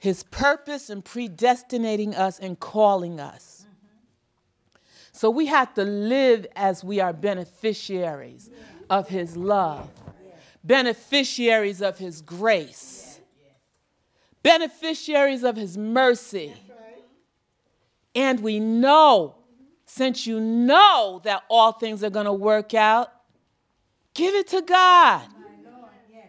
His 0.00 0.24
purpose 0.24 0.90
in 0.90 1.02
predestinating 1.02 2.16
us 2.16 2.40
and 2.40 2.58
calling 2.58 3.20
us. 3.20 3.59
So 5.20 5.28
we 5.28 5.46
have 5.46 5.74
to 5.74 5.84
live 5.84 6.46
as 6.56 6.82
we 6.82 7.00
are 7.00 7.12
beneficiaries 7.12 8.48
of 8.88 9.08
His 9.08 9.36
love, 9.36 9.90
beneficiaries 10.64 11.82
of 11.82 11.98
His 11.98 12.22
grace 12.22 13.10
beneficiaries 14.42 15.42
of 15.42 15.56
his 15.56 15.76
mercy. 15.76 16.54
And 18.14 18.40
we 18.40 18.58
know, 18.58 19.36
since 19.86 20.26
you 20.26 20.40
know 20.40 21.20
that 21.24 21.44
all 21.48 21.72
things 21.72 22.02
are 22.02 22.10
going 22.10 22.26
to 22.26 22.32
work 22.32 22.74
out, 22.74 23.12
give 24.14 24.34
it 24.34 24.48
to 24.48 24.62
God. 24.62 25.26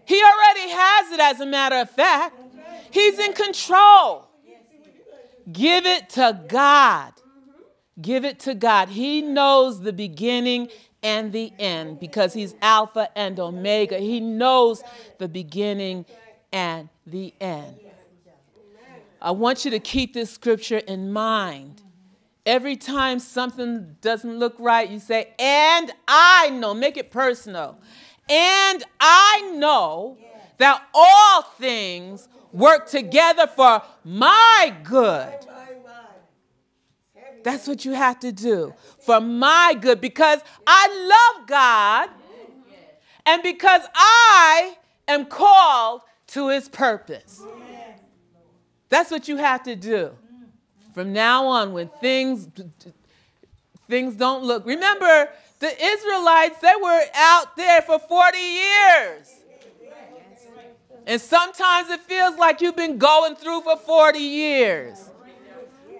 He 0.05 0.21
already 0.21 0.69
has 0.71 1.11
it, 1.11 1.19
as 1.19 1.39
a 1.39 1.45
matter 1.45 1.77
of 1.77 1.89
fact. 1.89 2.35
He's 2.91 3.17
in 3.17 3.33
control. 3.33 4.27
Give 5.51 5.85
it 5.85 6.09
to 6.11 6.39
God. 6.47 7.13
Give 7.99 8.23
it 8.23 8.39
to 8.41 8.53
God. 8.53 8.89
He 8.89 9.21
knows 9.21 9.81
the 9.81 9.93
beginning 9.93 10.69
and 11.03 11.31
the 11.33 11.51
end 11.59 11.99
because 11.99 12.33
He's 12.33 12.55
Alpha 12.61 13.09
and 13.17 13.39
Omega. 13.39 13.97
He 13.97 14.19
knows 14.19 14.83
the 15.17 15.27
beginning 15.27 16.05
and 16.53 16.89
the 17.05 17.33
end. 17.41 17.75
I 19.21 19.31
want 19.31 19.65
you 19.65 19.71
to 19.71 19.79
keep 19.79 20.13
this 20.13 20.31
scripture 20.31 20.79
in 20.79 21.11
mind. 21.11 21.81
Every 22.45 22.75
time 22.75 23.19
something 23.19 23.97
doesn't 24.01 24.39
look 24.39 24.55
right, 24.57 24.89
you 24.89 24.99
say, 24.99 25.33
and 25.37 25.91
I 26.07 26.49
know, 26.49 26.73
make 26.73 26.97
it 26.97 27.11
personal. 27.11 27.77
And 28.27 28.83
I 28.99 29.53
know 29.57 30.17
that 30.57 30.83
all 30.93 31.43
things 31.43 32.27
work 32.51 32.87
together 32.87 33.45
for 33.45 33.83
my 34.03 34.75
good. 34.83 35.33
That's 37.43 37.67
what 37.67 37.85
you 37.85 37.93
have 37.93 38.19
to 38.19 38.31
do 38.31 38.73
for 38.99 39.19
my 39.19 39.75
good 39.79 39.99
because 40.01 40.39
I 40.65 41.33
love 41.37 41.47
God 41.47 42.09
and 43.25 43.41
because 43.43 43.81
I 43.95 44.75
am 45.07 45.25
called 45.25 46.01
to 46.27 46.49
his 46.49 46.69
purpose. 46.69 47.43
That's 48.89 49.09
what 49.09 49.27
you 49.27 49.37
have 49.37 49.63
to 49.63 49.75
do. 49.75 50.11
From 50.93 51.13
now 51.13 51.45
on, 51.47 51.71
when 51.71 51.89
things 52.01 52.47
things 53.87 54.15
don't 54.15 54.43
look. 54.43 54.65
Remember, 54.65 55.29
the 55.59 55.83
Israelites, 55.83 56.59
they 56.59 56.73
were 56.81 57.01
out 57.15 57.55
there 57.55 57.81
for 57.81 57.99
40 57.99 58.37
years. 58.37 59.35
And 61.05 61.19
sometimes 61.19 61.89
it 61.89 62.01
feels 62.01 62.37
like 62.37 62.61
you've 62.61 62.75
been 62.75 62.97
going 62.97 63.35
through 63.35 63.61
for 63.61 63.77
40 63.77 64.19
years. 64.19 65.10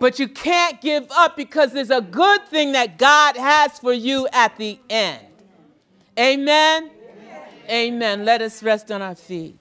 But 0.02 0.18
you 0.18 0.28
can't 0.28 0.82
give 0.82 1.06
up 1.12 1.38
because 1.38 1.74
there's 1.74 1.92
a 1.92 2.02
good 2.02 2.48
thing 2.48 2.72
that 2.72 2.98
God 2.98 3.38
has 3.38 3.78
for 3.78 3.94
you 3.94 4.28
at 4.34 4.58
the 4.58 4.80
end. 4.90 5.28
Amen. 6.18 6.90
Amen. 7.70 7.94
Amen. 7.94 8.26
Let 8.26 8.42
us 8.42 8.64
rest 8.64 8.92
on 8.92 9.04
our 9.04 9.14
feet. 9.14 9.60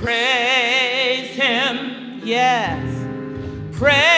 Praise 0.00 1.28
Him, 1.36 2.22
yes. 2.24 3.76
Praise 3.76 4.15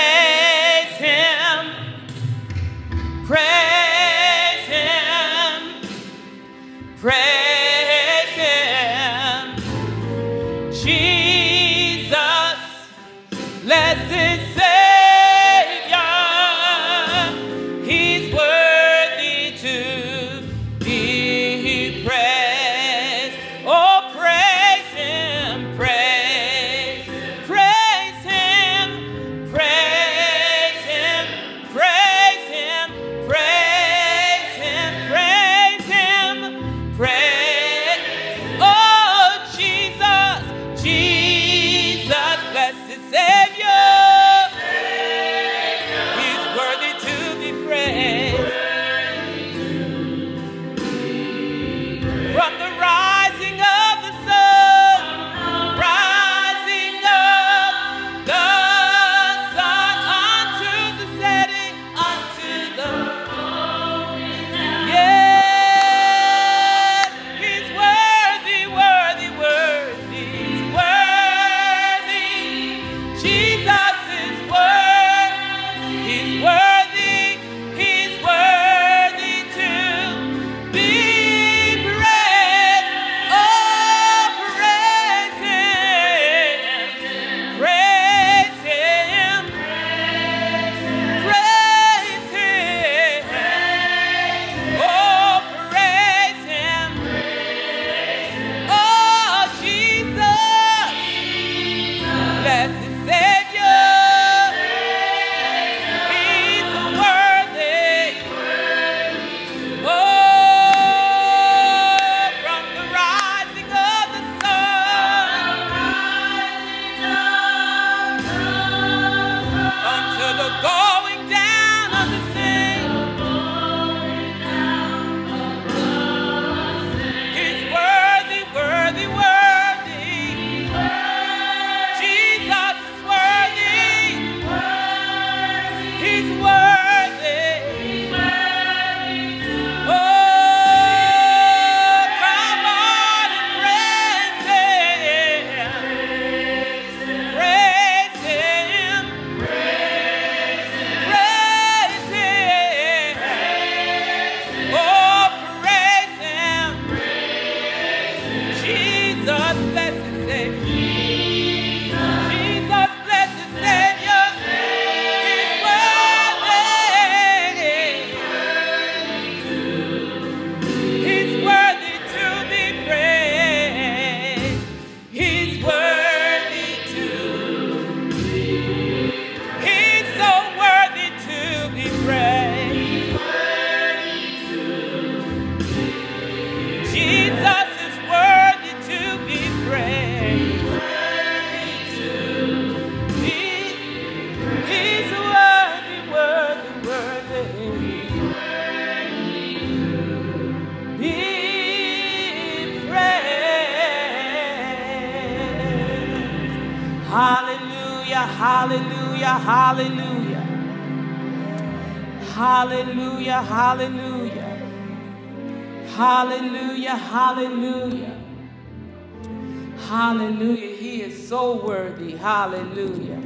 Hallelujah. 222.28 223.22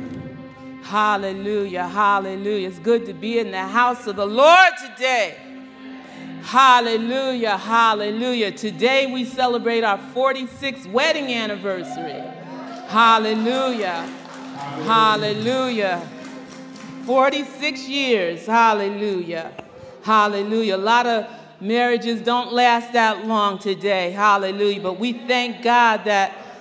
Hallelujah, 0.85 1.88
hallelujah. 1.88 2.69
It's 2.69 2.79
good 2.79 3.05
to 3.07 3.12
be 3.12 3.41
in 3.41 3.51
the 3.51 3.67
house 3.67 4.07
of 4.07 4.15
the 4.15 4.25
Lord 4.25 4.75
today. 4.81 5.38
Hallelujah, 6.43 7.57
hallelujah. 7.57 8.53
Today 8.53 9.12
we 9.12 9.25
celebrate 9.25 9.83
our 9.83 9.99
46th 9.99 10.87
wedding 10.93 11.35
anniversary. 11.35 12.23
Hallelujah, 12.91 14.03
hallelujah. 14.87 16.09
46 17.05 17.88
years, 17.88 18.47
hallelujah, 18.47 19.51
hallelujah. 20.05 20.77
A 20.77 20.79
lot 20.79 21.09
of 21.09 21.27
marriages 21.61 22.21
don't 22.23 22.53
last 22.53 22.93
that 22.93 23.27
long 23.27 23.59
today, 23.59 24.12
hallelujah. 24.12 24.81
But 24.81 25.01
we 25.01 25.12
thank 25.12 25.65
God 25.65 26.05
that 26.05 26.52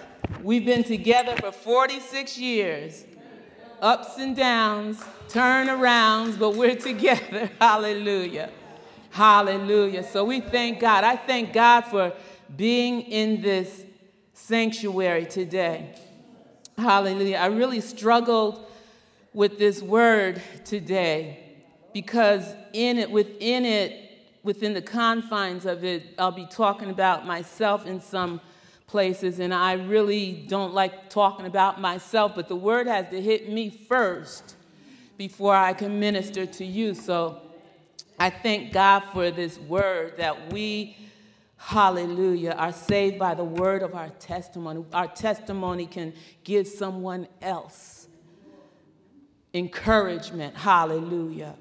we've 0.44 0.66
been 0.66 0.84
together 0.84 1.36
for 1.38 1.52
46 1.52 2.38
years 2.38 3.06
ups 3.82 4.18
and 4.18 4.36
downs, 4.36 5.02
turnarounds, 5.28 6.38
but 6.38 6.56
we're 6.56 6.76
together. 6.90 7.50
Hallelujah. 7.60 8.52
Hallelujah. 9.10 10.04
So 10.04 10.24
we 10.24 10.40
thank 10.40 10.80
God. 10.80 11.04
I 11.04 11.16
thank 11.16 11.52
God 11.52 11.82
for 11.82 12.14
being 12.56 13.02
in 13.02 13.42
this 13.42 13.84
sanctuary 14.34 15.26
today. 15.26 15.96
Hallelujah. 16.78 17.38
I 17.38 17.48
really 17.48 17.82
struggled 17.82 18.66
with 19.34 19.58
this 19.58 19.82
word 19.82 20.42
today 20.64 21.40
because 21.94 22.46
in 22.74 23.00
it, 23.00 23.10
within 23.10 23.66
it, 23.66 24.12
within 24.44 24.74
the 24.74 24.82
confines 24.82 25.66
of 25.66 25.84
it, 25.84 26.04
I'll 26.18 26.32
be 26.32 26.48
talking 26.48 26.90
about 26.90 27.26
myself 27.26 27.86
in 27.86 28.00
some 28.00 28.42
places, 28.92 29.40
and 29.40 29.54
I 29.54 29.74
really 29.74 30.34
don't 30.34 30.74
like 30.74 31.10
talking 31.10 31.46
about 31.46 31.80
myself, 31.80 32.34
but 32.36 32.50
the 32.50 32.58
word 32.58 32.88
has 32.88 33.08
to 33.10 33.22
hit 33.22 33.50
me 33.50 33.70
first 33.70 34.56
before 35.18 35.56
I 35.56 35.72
can 35.72 35.98
minister 35.98 36.46
to 36.46 36.66
you. 36.66 36.94
So 36.94 37.42
I 38.20 38.30
thank 38.30 38.74
God 38.74 39.04
for 39.14 39.32
this 39.32 39.58
word 39.58 40.18
that 40.18 40.52
we, 40.52 40.98
hallelujah, 41.56 42.52
are 42.52 42.74
saved 42.74 43.18
by 43.18 43.34
the 43.34 43.46
word 43.46 43.82
of 43.82 43.96
our 43.96 44.10
testimony. 44.10 44.84
Our 44.92 45.08
testimony 45.08 45.86
can 45.86 46.14
give 46.44 46.68
someone 46.68 47.30
else 47.42 48.10
encouragement. 49.54 50.58
Hallelujah. 50.58 51.56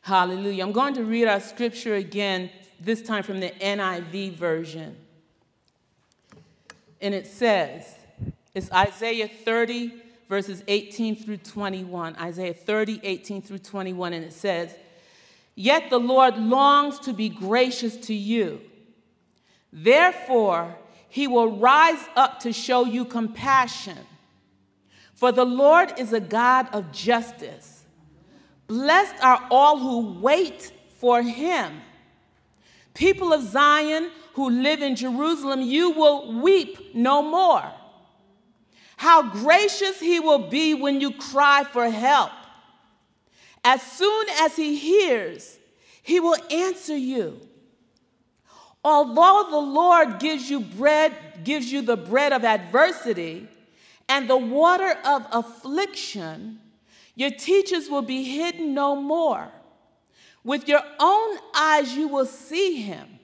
Hallelujah. 0.00 0.64
I'm 0.64 0.72
going 0.72 0.94
to 0.94 1.04
read 1.04 1.28
our 1.28 1.40
scripture 1.40 1.96
again, 1.96 2.48
this 2.80 3.02
time 3.02 3.22
from 3.22 3.40
the 3.40 3.50
NIV 3.50 4.36
version. 4.36 4.96
And 7.00 7.14
it 7.14 7.26
says, 7.26 7.94
it's 8.54 8.70
Isaiah 8.72 9.28
30, 9.28 9.92
verses 10.28 10.62
18 10.66 11.16
through 11.16 11.38
21. 11.38 12.16
Isaiah 12.16 12.54
30, 12.54 13.00
18 13.02 13.42
through 13.42 13.58
21. 13.58 14.12
And 14.12 14.24
it 14.24 14.32
says, 14.32 14.74
Yet 15.54 15.90
the 15.90 16.00
Lord 16.00 16.38
longs 16.38 16.98
to 17.00 17.12
be 17.12 17.28
gracious 17.28 17.96
to 18.06 18.14
you. 18.14 18.60
Therefore, 19.72 20.76
he 21.08 21.26
will 21.26 21.58
rise 21.58 22.08
up 22.16 22.40
to 22.40 22.52
show 22.52 22.84
you 22.84 23.04
compassion. 23.04 23.98
For 25.14 25.32
the 25.32 25.44
Lord 25.44 25.92
is 25.98 26.12
a 26.12 26.20
God 26.20 26.68
of 26.72 26.92
justice. 26.92 27.84
Blessed 28.68 29.22
are 29.22 29.46
all 29.50 29.78
who 29.78 30.20
wait 30.20 30.72
for 30.98 31.20
him. 31.22 31.80
People 33.00 33.32
of 33.32 33.42
Zion 33.42 34.10
who 34.34 34.50
live 34.50 34.82
in 34.82 34.94
Jerusalem, 34.94 35.62
you 35.62 35.88
will 35.92 36.42
weep 36.42 36.94
no 36.94 37.22
more. 37.22 37.64
How 38.98 39.22
gracious 39.22 39.98
he 39.98 40.20
will 40.20 40.50
be 40.50 40.74
when 40.74 41.00
you 41.00 41.12
cry 41.12 41.64
for 41.64 41.88
help. 41.88 42.30
As 43.64 43.80
soon 43.80 44.26
as 44.40 44.54
he 44.54 44.76
hears, 44.76 45.58
he 46.02 46.20
will 46.20 46.36
answer 46.50 46.94
you. 46.94 47.40
Although 48.84 49.46
the 49.48 49.56
Lord 49.56 50.18
gives 50.18 50.50
you 50.50 50.60
bread, 50.60 51.14
gives 51.42 51.72
you 51.72 51.80
the 51.80 51.96
bread 51.96 52.34
of 52.34 52.44
adversity 52.44 53.48
and 54.10 54.28
the 54.28 54.36
water 54.36 54.94
of 55.06 55.26
affliction, 55.32 56.60
your 57.14 57.30
teachers 57.30 57.88
will 57.88 58.02
be 58.02 58.24
hidden 58.24 58.74
no 58.74 58.94
more. 58.94 59.50
With 60.42 60.68
your 60.68 60.82
own 60.98 61.38
eyes, 61.54 61.94
you 61.94 62.08
will 62.08 62.26
see 62.26 62.82
him. 62.82 63.18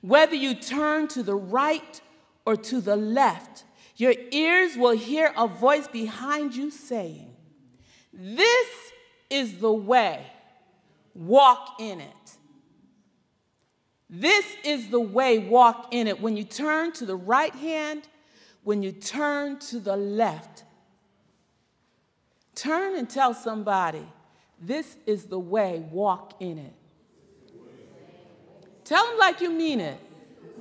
Whether 0.00 0.34
you 0.34 0.54
turn 0.54 1.08
to 1.08 1.22
the 1.22 1.34
right 1.34 2.00
or 2.46 2.56
to 2.56 2.80
the 2.80 2.96
left, 2.96 3.64
your 3.96 4.14
ears 4.30 4.76
will 4.76 4.96
hear 4.96 5.32
a 5.36 5.46
voice 5.46 5.86
behind 5.86 6.56
you 6.56 6.70
saying, 6.70 7.36
This 8.12 8.68
is 9.28 9.58
the 9.58 9.72
way, 9.72 10.24
walk 11.14 11.76
in 11.78 12.00
it. 12.00 12.16
This 14.08 14.46
is 14.64 14.88
the 14.88 15.00
way, 15.00 15.38
walk 15.38 15.88
in 15.92 16.08
it. 16.08 16.20
When 16.20 16.36
you 16.36 16.44
turn 16.44 16.92
to 16.92 17.06
the 17.06 17.14
right 17.14 17.54
hand, 17.54 18.08
when 18.64 18.82
you 18.82 18.90
turn 18.90 19.58
to 19.60 19.78
the 19.78 19.96
left, 19.96 20.64
turn 22.54 22.96
and 22.96 23.08
tell 23.08 23.34
somebody, 23.34 24.06
This 24.60 24.96
is 25.06 25.24
the 25.24 25.38
way, 25.38 25.82
walk 25.90 26.34
in 26.40 26.58
it. 26.58 26.74
Tell 28.84 29.06
them 29.06 29.18
like 29.18 29.40
you 29.40 29.50
mean 29.50 29.80
it. 29.80 29.98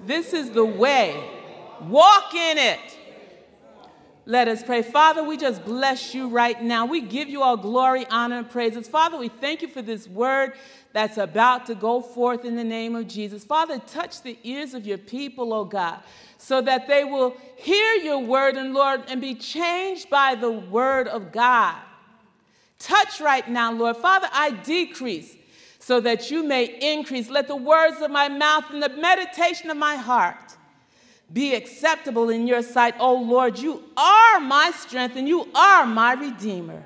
This 0.06 0.34
is 0.34 0.52
the 0.52 0.64
way. 0.64 1.22
Walk 1.82 2.34
in 2.34 2.58
it. 2.58 2.98
Let 4.26 4.48
us 4.48 4.62
pray. 4.62 4.84
Father, 4.84 5.24
we 5.24 5.38
just 5.38 5.66
bless 5.66 6.14
you 6.14 6.28
right 6.30 6.62
now. 6.62 6.86
We 6.86 7.02
give 7.02 7.30
you 7.30 7.42
all 7.42 7.58
glory, 7.58 8.06
honor, 8.12 8.38
and 8.38 8.50
praises. 8.50 8.88
Father, 8.88 9.18
we 9.18 9.28
thank 9.28 9.64
you 9.64 9.68
for 9.68 9.82
this 9.82 10.08
word 10.08 10.54
that's 10.94 11.18
about 11.18 11.66
to 11.66 11.76
go 11.76 12.00
forth 12.00 12.46
in 12.46 12.56
the 12.56 12.64
name 12.64 12.96
of 12.96 13.08
Jesus. 13.08 13.44
Father, 13.44 13.80
touch 13.80 14.22
the 14.22 14.38
ears 14.44 14.76
of 14.76 14.86
your 14.86 15.00
people, 15.00 15.52
oh 15.52 15.66
God, 15.66 16.00
so 16.38 16.62
that 16.62 16.88
they 16.88 17.04
will 17.04 17.36
hear 17.56 17.96
your 17.96 18.20
word 18.20 18.56
and 18.56 18.74
Lord 18.74 19.02
and 19.08 19.20
be 19.20 19.34
changed 19.34 20.12
by 20.12 20.36
the 20.36 20.52
word 20.52 21.08
of 21.08 21.32
God. 21.32 21.78
Touch 22.80 23.20
right 23.20 23.48
now, 23.48 23.72
Lord. 23.72 23.98
Father, 23.98 24.28
I 24.32 24.52
decrease 24.52 25.36
so 25.80 26.00
that 26.00 26.32
you 26.32 26.44
may 26.44 26.66
increase. 26.96 27.30
Let 27.30 27.48
the 27.48 27.56
words 27.56 28.02
of 28.02 28.10
my 28.10 28.30
mouth 28.30 28.66
and 28.72 28.82
the 28.82 28.90
meditation 28.90 29.70
of 29.70 29.78
my 29.78 29.96
heart 29.96 30.56
be 31.32 31.54
acceptable 31.54 32.30
in 32.30 32.48
your 32.48 32.64
sight. 32.64 32.96
Oh 33.00 33.16
Lord, 33.16 33.60
you 33.60 33.84
are 33.96 34.40
my 34.40 34.72
strength 34.72 35.16
and 35.16 35.28
you 35.28 35.48
are 35.54 35.86
my 35.86 36.14
redeemer. 36.14 36.84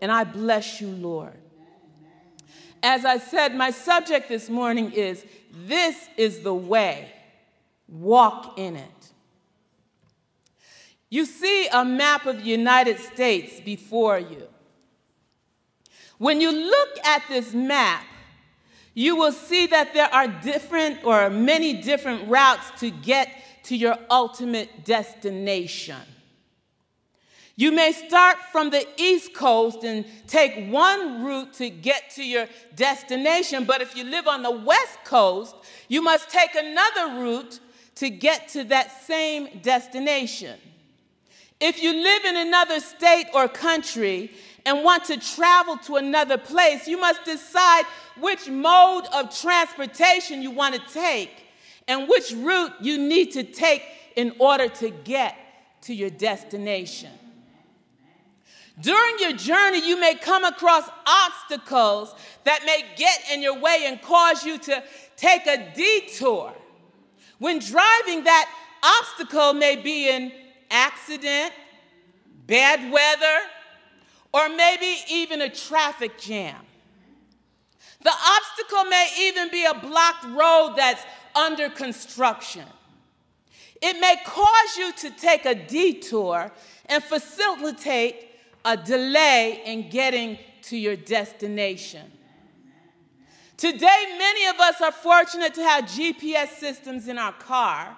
And 0.00 0.10
I 0.10 0.24
bless 0.24 0.80
you, 0.80 0.88
Lord. 0.88 1.34
As 2.82 3.04
I 3.04 3.18
said, 3.18 3.54
my 3.54 3.70
subject 3.70 4.28
this 4.28 4.50
morning 4.50 4.92
is 4.92 5.24
This 5.50 6.08
is 6.16 6.40
the 6.40 6.54
way, 6.54 7.10
walk 7.88 8.58
in 8.58 8.76
it. 8.76 8.90
You 11.08 11.24
see 11.24 11.68
a 11.68 11.84
map 11.84 12.26
of 12.26 12.38
the 12.38 12.50
United 12.50 12.98
States 12.98 13.60
before 13.60 14.18
you. 14.18 14.48
When 16.24 16.40
you 16.40 16.52
look 16.52 17.04
at 17.04 17.22
this 17.28 17.52
map, 17.52 18.02
you 18.94 19.14
will 19.14 19.30
see 19.30 19.66
that 19.66 19.92
there 19.92 20.08
are 20.08 20.26
different 20.26 21.04
or 21.04 21.28
many 21.28 21.82
different 21.82 22.30
routes 22.30 22.80
to 22.80 22.90
get 22.90 23.28
to 23.64 23.76
your 23.76 23.98
ultimate 24.08 24.86
destination. 24.86 26.00
You 27.56 27.72
may 27.72 27.92
start 27.92 28.38
from 28.50 28.70
the 28.70 28.86
East 28.96 29.34
Coast 29.34 29.84
and 29.84 30.06
take 30.26 30.72
one 30.72 31.22
route 31.26 31.52
to 31.60 31.68
get 31.68 32.08
to 32.14 32.24
your 32.24 32.46
destination, 32.74 33.66
but 33.66 33.82
if 33.82 33.94
you 33.94 34.04
live 34.04 34.26
on 34.26 34.42
the 34.42 34.50
West 34.50 35.04
Coast, 35.04 35.54
you 35.88 36.00
must 36.00 36.30
take 36.30 36.54
another 36.54 37.20
route 37.20 37.60
to 37.96 38.08
get 38.08 38.48
to 38.48 38.64
that 38.64 39.04
same 39.04 39.58
destination. 39.60 40.58
If 41.60 41.82
you 41.82 41.92
live 41.92 42.24
in 42.24 42.36
another 42.36 42.80
state 42.80 43.26
or 43.34 43.46
country 43.46 44.32
and 44.66 44.82
want 44.82 45.04
to 45.04 45.18
travel 45.18 45.76
to 45.78 45.96
another 45.96 46.38
place, 46.38 46.88
you 46.88 46.98
must 46.98 47.24
decide 47.24 47.84
which 48.18 48.48
mode 48.48 49.04
of 49.12 49.36
transportation 49.36 50.42
you 50.42 50.50
want 50.50 50.74
to 50.74 50.80
take 50.92 51.30
and 51.86 52.08
which 52.08 52.32
route 52.32 52.72
you 52.80 52.98
need 52.98 53.32
to 53.32 53.42
take 53.42 53.82
in 54.16 54.32
order 54.38 54.68
to 54.68 54.90
get 54.90 55.36
to 55.82 55.94
your 55.94 56.10
destination. 56.10 57.10
During 58.80 59.18
your 59.20 59.32
journey, 59.32 59.86
you 59.86 60.00
may 60.00 60.14
come 60.14 60.44
across 60.44 60.88
obstacles 61.06 62.14
that 62.44 62.62
may 62.64 62.84
get 62.96 63.20
in 63.32 63.40
your 63.40 63.58
way 63.58 63.84
and 63.86 64.00
cause 64.02 64.44
you 64.44 64.58
to 64.58 64.82
take 65.16 65.46
a 65.46 65.72
detour. 65.74 66.52
When 67.38 67.60
driving, 67.60 68.24
that 68.24 68.50
obstacle 68.82 69.52
may 69.52 69.76
be 69.76 70.08
an 70.08 70.32
accident, 70.70 71.52
bad 72.46 72.90
weather, 72.90 73.38
or 74.34 74.48
maybe 74.48 74.96
even 75.08 75.40
a 75.40 75.48
traffic 75.48 76.18
jam. 76.18 76.56
The 78.02 78.10
obstacle 78.10 78.84
may 78.90 79.08
even 79.20 79.48
be 79.48 79.64
a 79.64 79.74
blocked 79.74 80.24
road 80.24 80.74
that's 80.76 81.02
under 81.36 81.70
construction. 81.70 82.64
It 83.80 84.00
may 84.00 84.16
cause 84.26 84.76
you 84.76 84.92
to 84.92 85.10
take 85.10 85.46
a 85.46 85.54
detour 85.54 86.50
and 86.86 87.02
facilitate 87.02 88.28
a 88.64 88.76
delay 88.76 89.62
in 89.64 89.88
getting 89.88 90.38
to 90.62 90.76
your 90.76 90.96
destination. 90.96 92.10
Today, 93.56 94.16
many 94.18 94.46
of 94.46 94.58
us 94.58 94.80
are 94.80 94.90
fortunate 94.90 95.54
to 95.54 95.62
have 95.62 95.84
GPS 95.84 96.48
systems 96.58 97.06
in 97.06 97.18
our 97.18 97.32
car, 97.32 97.96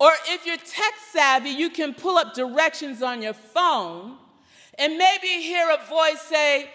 or 0.00 0.12
if 0.28 0.46
you're 0.46 0.56
tech 0.56 0.94
savvy, 1.12 1.50
you 1.50 1.68
can 1.68 1.92
pull 1.92 2.16
up 2.16 2.32
directions 2.32 3.02
on 3.02 3.20
your 3.20 3.34
phone 3.34 4.16
and 4.78 4.96
maybe 4.96 5.42
hear 5.42 5.68
a 5.70 5.86
voice 5.86 6.20
say, 6.22 6.70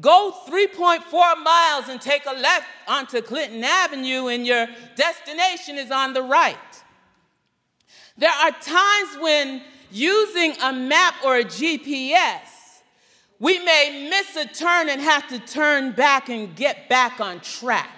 Go 0.00 0.34
3.4 0.46 1.42
miles 1.42 1.88
and 1.88 2.00
take 2.00 2.26
a 2.26 2.32
left 2.32 2.66
onto 2.86 3.22
Clinton 3.22 3.64
Avenue, 3.64 4.26
and 4.26 4.46
your 4.46 4.66
destination 4.94 5.78
is 5.78 5.90
on 5.90 6.12
the 6.12 6.22
right. 6.22 6.56
There 8.18 8.30
are 8.30 8.50
times 8.50 9.18
when 9.20 9.62
using 9.90 10.54
a 10.62 10.72
map 10.72 11.14
or 11.24 11.38
a 11.38 11.44
GPS, 11.44 12.82
we 13.38 13.58
may 13.58 14.08
miss 14.10 14.36
a 14.36 14.46
turn 14.46 14.90
and 14.90 15.00
have 15.00 15.28
to 15.28 15.38
turn 15.38 15.92
back 15.92 16.28
and 16.28 16.54
get 16.54 16.88
back 16.88 17.20
on 17.20 17.40
track. 17.40 17.90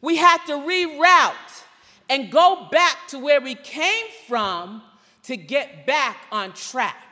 We 0.00 0.16
have 0.16 0.44
to 0.46 0.52
reroute 0.52 1.62
and 2.10 2.30
go 2.30 2.68
back 2.70 3.08
to 3.08 3.18
where 3.18 3.40
we 3.40 3.54
came 3.54 4.06
from 4.26 4.82
to 5.24 5.36
get 5.36 5.86
back 5.86 6.16
on 6.30 6.52
track. 6.52 7.03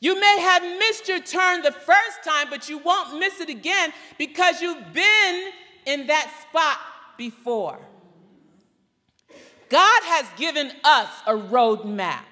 You 0.00 0.18
may 0.18 0.40
have 0.40 0.62
missed 0.62 1.08
your 1.08 1.20
turn 1.20 1.60
the 1.62 1.72
first 1.72 2.24
time, 2.24 2.48
but 2.48 2.68
you 2.68 2.78
won't 2.78 3.18
miss 3.18 3.38
it 3.40 3.50
again 3.50 3.92
because 4.16 4.62
you've 4.62 4.92
been 4.94 5.50
in 5.84 6.06
that 6.06 6.32
spot 6.48 6.78
before. 7.18 7.78
God 9.68 10.02
has 10.02 10.26
given 10.36 10.72
us 10.82 11.08
a 11.26 11.34
roadmap. 11.34 12.24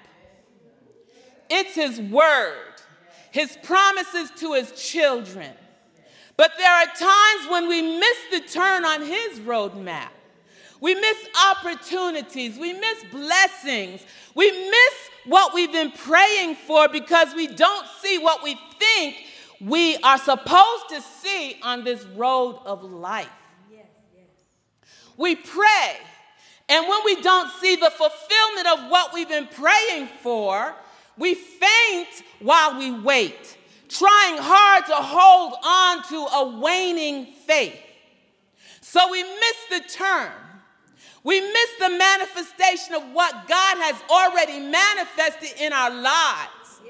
It's 1.49 1.75
His 1.75 2.01
word, 2.01 2.73
His 3.31 3.55
promises 3.63 4.31
to 4.37 4.53
His 4.53 4.71
children. 4.71 5.51
But 6.37 6.51
there 6.57 6.71
are 6.71 6.85
times 6.85 7.51
when 7.51 7.67
we 7.67 7.81
miss 7.81 8.17
the 8.31 8.39
turn 8.41 8.83
on 8.83 9.01
His 9.01 9.39
roadmap. 9.39 10.09
We 10.81 10.95
miss 10.95 11.17
opportunities. 11.51 12.57
We 12.57 12.73
miss 12.73 13.03
blessings. 13.11 14.05
We 14.35 14.51
miss 14.51 14.93
what 15.25 15.53
we've 15.53 15.71
been 15.71 15.91
praying 15.91 16.55
for 16.55 16.87
because 16.87 17.33
we 17.35 17.47
don't 17.47 17.85
see 18.01 18.17
what 18.17 18.43
we 18.43 18.57
think 18.79 19.17
we 19.61 19.97
are 19.97 20.17
supposed 20.17 20.89
to 20.89 21.01
see 21.01 21.57
on 21.61 21.83
this 21.83 22.03
road 22.15 22.59
of 22.65 22.83
life. 22.83 23.27
We 25.17 25.35
pray, 25.35 25.97
and 26.69 26.87
when 26.87 26.99
we 27.03 27.21
don't 27.21 27.51
see 27.59 27.75
the 27.75 27.91
fulfillment 27.91 28.67
of 28.67 28.89
what 28.89 29.13
we've 29.13 29.27
been 29.27 29.47
praying 29.47 30.07
for, 30.23 30.73
we 31.17 31.33
faint 31.33 32.07
while 32.39 32.79
we 32.79 32.91
wait, 32.91 33.57
trying 33.89 34.37
hard 34.37 34.85
to 34.85 34.95
hold 34.95 35.55
on 35.61 36.03
to 36.07 36.15
a 36.15 36.59
waning 36.61 37.25
faith. 37.45 37.75
So 38.79 39.11
we 39.11 39.23
miss 39.23 39.57
the 39.69 39.89
turn. 39.89 40.31
We 41.23 41.41
miss 41.41 41.69
the 41.79 41.89
manifestation 41.89 42.95
of 42.95 43.03
what 43.11 43.47
God 43.47 43.77
has 43.77 43.95
already 44.09 44.59
manifested 44.59 45.59
in 45.59 45.73
our 45.73 45.91
lives. 45.91 46.81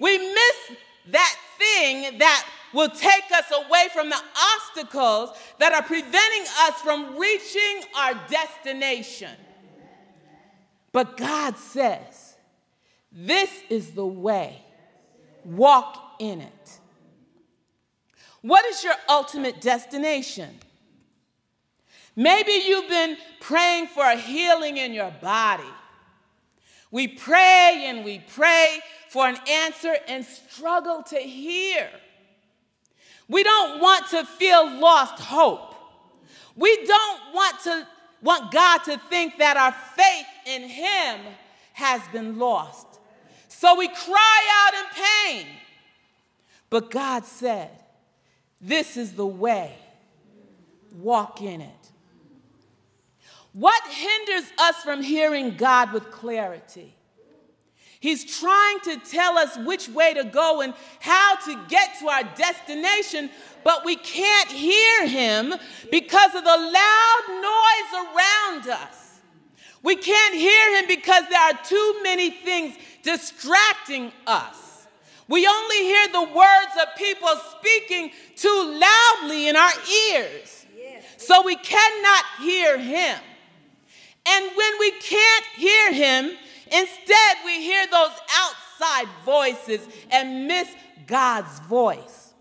We 0.00 0.18
miss 0.18 0.78
that 1.08 1.36
thing 1.58 2.18
that 2.18 2.46
will 2.74 2.90
take 2.90 3.24
us 3.32 3.50
away 3.52 3.86
from 3.92 4.10
the 4.10 4.20
obstacles 4.54 5.30
that 5.58 5.72
are 5.72 5.82
preventing 5.82 6.44
us 6.62 6.74
from 6.82 7.16
reaching 7.16 7.82
our 7.96 8.14
destination. 8.28 9.30
But 10.92 11.16
God 11.16 11.56
says, 11.56 12.36
This 13.12 13.50
is 13.70 13.92
the 13.92 14.06
way, 14.06 14.62
walk 15.44 16.16
in 16.18 16.40
it. 16.40 16.78
What 18.42 18.64
is 18.66 18.84
your 18.84 18.94
ultimate 19.08 19.60
destination? 19.60 20.58
Maybe 22.16 22.52
you've 22.66 22.88
been 22.88 23.18
praying 23.40 23.88
for 23.88 24.02
a 24.02 24.16
healing 24.16 24.78
in 24.78 24.94
your 24.94 25.10
body. 25.20 25.62
We 26.90 27.08
pray 27.08 27.84
and 27.86 28.04
we 28.04 28.20
pray 28.20 28.80
for 29.10 29.28
an 29.28 29.36
answer 29.48 29.94
and 30.08 30.24
struggle 30.24 31.02
to 31.04 31.16
hear. 31.16 31.90
We 33.28 33.42
don't 33.42 33.80
want 33.80 34.08
to 34.10 34.24
feel 34.24 34.78
lost 34.78 35.20
hope. 35.22 35.74
We 36.56 36.74
don't 36.86 37.34
want 37.34 37.60
to 37.64 37.86
want 38.22 38.50
God 38.50 38.78
to 38.84 38.98
think 39.10 39.38
that 39.38 39.56
our 39.56 39.72
faith 39.72 40.26
in 40.46 40.62
him 40.62 41.20
has 41.74 42.00
been 42.12 42.38
lost. 42.38 42.86
So 43.48 43.76
we 43.76 43.88
cry 43.88 44.64
out 44.64 44.74
in 44.74 45.44
pain. 45.44 45.46
But 46.70 46.90
God 46.90 47.24
said, 47.24 47.70
This 48.60 48.96
is 48.96 49.12
the 49.12 49.26
way. 49.26 49.76
Walk 50.94 51.42
in 51.42 51.60
it. 51.60 51.85
What 53.56 53.82
hinders 53.88 54.52
us 54.58 54.76
from 54.82 55.00
hearing 55.02 55.56
God 55.56 55.94
with 55.94 56.10
clarity? 56.10 56.94
He's 58.00 58.38
trying 58.38 58.80
to 58.80 58.98
tell 58.98 59.38
us 59.38 59.56
which 59.56 59.88
way 59.88 60.12
to 60.12 60.24
go 60.24 60.60
and 60.60 60.74
how 61.00 61.36
to 61.36 61.58
get 61.66 61.98
to 62.00 62.08
our 62.08 62.22
destination, 62.36 63.30
but 63.64 63.82
we 63.86 63.96
can't 63.96 64.50
hear 64.50 65.06
him 65.06 65.54
because 65.90 66.34
of 66.34 66.44
the 66.44 66.50
loud 66.50 67.22
noise 67.30 68.04
around 68.04 68.68
us. 68.78 69.20
We 69.82 69.96
can't 69.96 70.34
hear 70.34 70.78
him 70.78 70.84
because 70.86 71.24
there 71.30 71.40
are 71.40 71.58
too 71.64 72.00
many 72.02 72.28
things 72.28 72.76
distracting 73.02 74.12
us. 74.26 74.86
We 75.28 75.46
only 75.46 75.78
hear 75.78 76.08
the 76.08 76.24
words 76.24 76.72
of 76.82 76.94
people 76.98 77.30
speaking 77.58 78.10
too 78.36 78.78
loudly 78.78 79.48
in 79.48 79.56
our 79.56 79.72
ears. 80.12 80.66
So 81.16 81.42
we 81.42 81.56
cannot 81.56 82.24
hear 82.42 82.76
him. 82.76 83.18
And 84.26 84.50
when 84.54 84.72
we 84.80 84.90
can't 84.92 85.44
hear 85.56 85.92
him, 85.92 86.36
instead 86.66 87.36
we 87.44 87.62
hear 87.62 87.86
those 87.86 88.10
outside 88.38 89.08
voices 89.24 89.86
and 90.10 90.46
miss 90.46 90.68
God's 91.06 91.60
voice. 91.60 92.34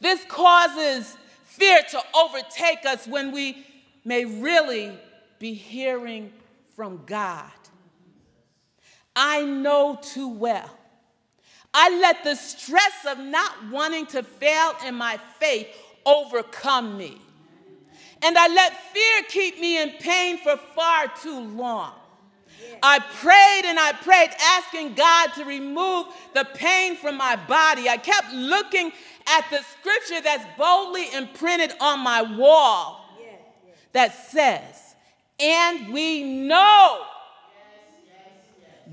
This 0.00 0.24
causes 0.24 1.16
fear 1.44 1.80
to 1.90 2.02
overtake 2.14 2.84
us 2.86 3.06
when 3.06 3.32
we 3.32 3.66
may 4.04 4.24
really 4.24 4.92
be 5.38 5.54
hearing 5.54 6.32
from 6.74 7.02
God. 7.06 7.50
I 9.14 9.44
know 9.44 9.98
too 10.00 10.28
well. 10.28 10.70
I 11.72 11.90
let 12.00 12.24
the 12.24 12.34
stress 12.34 13.06
of 13.08 13.18
not 13.18 13.70
wanting 13.70 14.06
to 14.06 14.22
fail 14.22 14.74
in 14.86 14.94
my 14.94 15.18
faith 15.38 15.68
overcome 16.04 16.96
me. 16.96 17.20
And 18.22 18.36
I 18.36 18.48
let 18.48 18.92
fear 18.92 19.22
keep 19.28 19.60
me 19.60 19.80
in 19.80 19.90
pain 20.00 20.38
for 20.38 20.56
far 20.74 21.06
too 21.22 21.40
long. 21.40 21.94
I 22.82 22.98
prayed 22.98 23.62
and 23.64 23.78
I 23.78 23.92
prayed, 23.92 24.30
asking 24.40 24.94
God 24.94 25.28
to 25.34 25.44
remove 25.44 26.06
the 26.34 26.46
pain 26.54 26.96
from 26.96 27.16
my 27.16 27.36
body. 27.36 27.88
I 27.88 27.96
kept 27.96 28.32
looking 28.32 28.92
at 29.26 29.44
the 29.50 29.60
scripture 29.62 30.20
that's 30.22 30.44
boldly 30.56 31.12
imprinted 31.12 31.72
on 31.80 32.00
my 32.00 32.22
wall 32.22 33.06
that 33.92 34.14
says, 34.30 34.94
And 35.38 35.92
we 35.92 36.22
know 36.22 37.04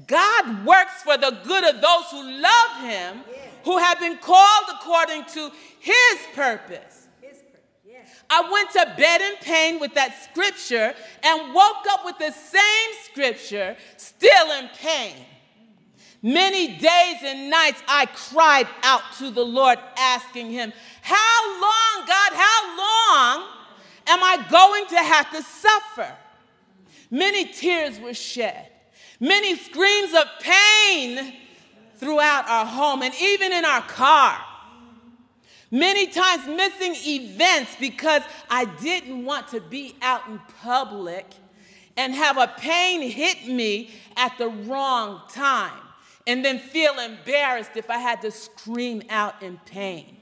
God 0.06 0.66
works 0.66 1.04
for 1.04 1.18
the 1.18 1.38
good 1.44 1.64
of 1.64 1.82
those 1.82 2.06
who 2.12 2.24
love 2.24 2.82
Him, 2.82 3.24
who 3.64 3.78
have 3.78 4.00
been 4.00 4.18
called 4.18 4.66
according 4.74 5.26
to 5.26 5.52
His 5.80 6.20
purpose. 6.34 7.07
I 8.30 8.50
went 8.52 8.72
to 8.72 8.94
bed 8.98 9.22
in 9.22 9.36
pain 9.42 9.80
with 9.80 9.94
that 9.94 10.16
scripture 10.24 10.94
and 11.24 11.54
woke 11.54 11.86
up 11.92 12.06
with 12.06 12.18
the 12.18 12.32
same 12.32 12.90
scripture, 13.06 13.78
still 13.98 14.52
in 14.60 14.70
pain. 14.78 15.16
Many 16.22 16.78
days 16.78 17.18
and 17.24 17.50
nights 17.50 17.82
I 17.88 18.08
cried 18.08 18.68
out 18.84 19.02
to 19.20 19.30
the 19.30 19.46
Lord, 19.46 19.78
asking 19.98 20.52
Him, 20.52 20.74
How 21.02 21.62
long, 21.62 22.08
God, 22.08 22.32
how 22.34 22.78
long 22.78 23.48
am 24.08 24.24
I 24.24 24.46
going 24.50 24.88
to 24.88 24.98
have 24.98 25.32
to 25.32 25.44
suffer? 25.44 26.12
Many 27.10 27.46
tears 27.46 28.00
were 28.00 28.14
shed, 28.14 28.68
many 29.20 29.56
screams 29.56 30.14
of 30.14 30.26
pain 30.42 31.34
throughout 31.96 32.48
our 32.50 32.66
home 32.66 33.02
and 33.02 33.14
even 33.22 33.54
in 33.54 33.64
our 33.64 33.82
car. 33.84 34.40
Many 35.70 36.08
times 36.08 36.48
missing 36.48 36.96
events 37.06 37.76
because 37.80 38.22
I 38.50 38.66
didn't 38.66 39.26
want 39.26 39.50
to 39.50 39.60
be 39.60 39.96
out 40.02 40.28
in 40.28 40.40
public 40.62 41.26
and 41.98 42.14
have 42.14 42.38
a 42.38 42.48
pain 42.58 43.02
hit 43.02 43.48
me 43.48 43.92
at 44.16 44.38
the 44.38 44.48
wrong 44.48 45.22
time 45.30 45.82
and 46.26 46.44
then 46.44 46.60
feel 46.60 46.98
embarrassed 47.00 47.72
if 47.76 47.90
I 47.90 47.98
had 47.98 48.22
to 48.22 48.32
scream 48.32 49.02
out 49.10 49.42
in 49.42 49.60
pain. 49.66 50.16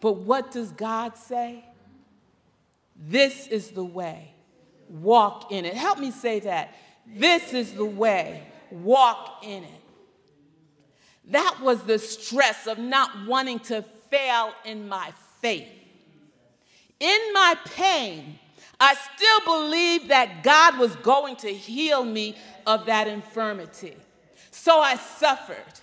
But 0.00 0.18
what 0.18 0.50
does 0.50 0.72
God 0.72 1.16
say? 1.16 1.64
This 2.96 3.46
is 3.48 3.70
the 3.70 3.84
way. 3.84 4.34
Walk 4.88 5.50
in 5.50 5.64
it. 5.64 5.74
Help 5.74 5.98
me 5.98 6.10
say 6.10 6.40
that. 6.40 6.74
This 7.06 7.52
is 7.52 7.74
the 7.74 7.84
way. 7.84 8.42
Walk 8.70 9.42
in 9.42 9.64
it. 9.64 9.70
That 11.26 11.58
was 11.62 11.82
the 11.82 11.98
stress 11.98 12.66
of 12.66 12.78
not 12.78 13.26
wanting 13.26 13.60
to 13.60 13.84
fail 14.12 14.52
in 14.66 14.88
my 14.88 15.10
faith. 15.40 15.66
In 17.00 17.32
my 17.32 17.56
pain, 17.64 18.38
I 18.78 18.94
still 18.94 19.40
believed 19.60 20.08
that 20.10 20.42
God 20.42 20.78
was 20.78 20.94
going 20.96 21.36
to 21.36 21.48
heal 21.48 22.04
me 22.04 22.36
of 22.66 22.86
that 22.86 23.08
infirmity. 23.08 23.96
So 24.50 24.80
I 24.80 24.96
suffered. 24.96 25.80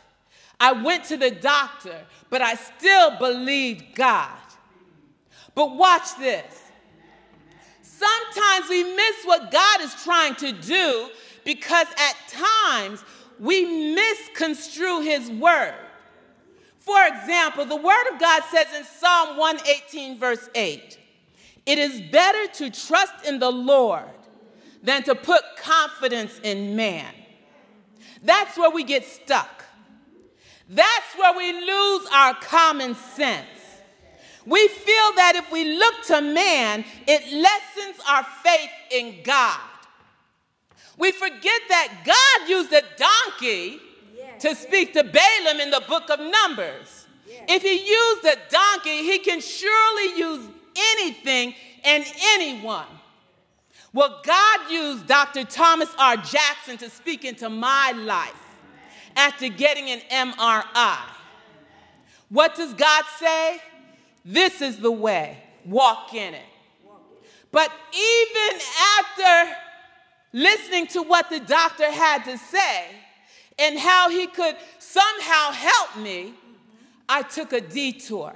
I 0.59 0.73
went 0.73 1.05
to 1.05 1.17
the 1.17 1.31
doctor, 1.31 1.97
but 2.29 2.41
I 2.41 2.53
still 2.53 3.17
believed 3.17 3.95
God. 3.95 4.37
But 5.55 5.75
watch 5.75 6.15
this. 6.17 6.71
Sometimes 7.81 8.69
we 8.69 8.83
miss 8.95 9.25
what 9.25 9.51
God 9.51 9.81
is 9.81 9.93
trying 10.03 10.35
to 10.35 10.51
do 10.51 11.09
because 11.43 11.87
at 11.97 12.15
times 12.27 13.03
we 13.39 13.93
misconstrue 13.95 15.01
His 15.01 15.31
word. 15.31 15.88
For 16.89 17.06
example, 17.06 17.65
the 17.65 17.75
Word 17.75 18.08
of 18.12 18.19
God 18.19 18.41
says 18.49 18.65
in 18.75 18.84
Psalm 18.84 19.38
118, 19.38 20.17
verse 20.17 20.49
8, 20.56 20.97
it 21.67 21.78
is 21.78 22.02
better 22.02 22.52
to 22.54 22.71
trust 22.71 23.28
in 23.28 23.38
the 23.38 23.52
Lord 23.52 24.10
than 24.82 25.04
to 25.04 25.13
put 25.13 25.43
confidence 25.62 26.39
in 26.41 26.75
man. 26.75 27.13
That's 28.23 28.58
where 28.58 28.71
we 28.71 28.84
get 28.84 29.06
stuck. 29.06 29.65
That's 30.67 31.15
where 31.15 31.38
we 31.38 31.54
lose 31.63 32.08
our 32.12 32.34
common 32.34 32.95
sense. 32.95 33.45
We 34.47 34.67
feel 34.67 35.13
that 35.15 35.34
if 35.36 35.52
we 35.52 35.78
look 35.78 36.06
to 36.08 36.21
man, 36.21 36.84
it 37.06 37.21
lessens 37.32 38.04
our 38.10 38.23
faith 38.23 38.71
in 38.89 39.21
God. 39.23 39.60
We 40.97 41.12
forget 41.12 41.62
that 41.69 42.02
God 42.04 42.49
used 42.49 42.73
a 42.73 42.82
donkey 42.97 43.80
to 44.41 44.56
speak 44.56 44.93
to 44.93 45.04
Balaam 45.04 45.60
in 45.60 45.69
the 45.69 45.84
book 45.88 46.10
of 46.10 46.19
Numbers. 46.19 47.08
If 47.47 47.62
he 47.62 47.88
used 47.88 48.25
a 48.25 48.38
donkey, 48.49 49.04
he 49.04 49.19
can 49.19 49.39
surely 49.41 50.17
use 50.17 50.47
anything 50.75 51.54
and 51.84 52.06
anyone. 52.23 52.86
Well, 53.93 54.21
God 54.23 54.71
used 54.71 55.08
Dr. 55.08 55.43
Thomas 55.43 55.89
R. 55.97 56.17
Jackson 56.17 56.78
to 56.78 56.89
speak 56.89 57.25
into 57.25 57.49
my 57.49 57.93
life 57.95 58.34
after 59.15 59.49
getting 59.49 59.89
an 59.89 60.02
MRI. 60.12 60.99
What 62.30 62.56
does 62.56 62.73
God 62.73 63.04
say? 63.17 63.60
This 64.23 64.62
is 64.62 64.78
the 64.78 64.91
way, 64.91 65.41
walk 65.65 66.13
in 66.13 66.36
it. 66.36 66.45
But 67.52 67.71
even 67.93 68.62
after 68.99 69.56
listening 70.34 70.86
to 70.88 71.02
what 71.02 71.32
the 71.32 71.39
doctor 71.39 71.91
had 71.91 72.23
to 72.25 72.38
say 72.38 72.86
and 73.59 73.77
how 73.77 74.09
he 74.09 74.27
could 74.27 74.55
somehow 74.79 75.51
help 75.51 75.97
me, 75.97 76.33
I 77.07 77.23
took 77.23 77.53
a 77.53 77.61
detour 77.61 78.33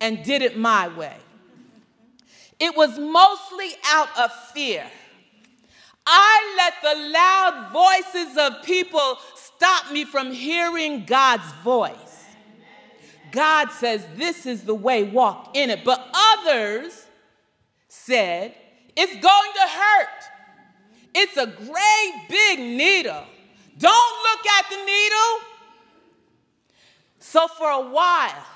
and 0.00 0.22
did 0.24 0.42
it 0.42 0.56
my 0.56 0.88
way. 0.88 1.16
It 2.58 2.76
was 2.76 2.98
mostly 2.98 3.70
out 3.86 4.08
of 4.18 4.32
fear. 4.52 4.84
I 6.06 6.54
let 6.56 6.74
the 6.82 7.10
loud 7.12 7.72
voices 7.72 8.36
of 8.38 8.64
people 8.64 9.18
stop 9.34 9.92
me 9.92 10.04
from 10.04 10.32
hearing 10.32 11.04
God's 11.04 11.52
voice. 11.62 12.24
God 13.30 13.70
says, 13.70 14.06
This 14.16 14.46
is 14.46 14.62
the 14.62 14.74
way, 14.74 15.02
walk 15.02 15.50
in 15.54 15.70
it. 15.70 15.84
But 15.84 16.08
others 16.14 17.06
said, 17.88 18.54
It's 18.96 19.12
going 19.12 19.22
to 19.22 19.68
hurt. 19.68 20.08
It's 21.14 21.36
a 21.36 21.46
great 21.46 22.28
big 22.28 22.58
needle. 22.58 23.24
Don't 23.78 24.22
look 24.22 24.46
at 24.46 24.70
the 24.70 24.76
needle. 24.76 25.48
So 27.20 27.46
for 27.48 27.70
a 27.70 27.88
while, 27.88 28.46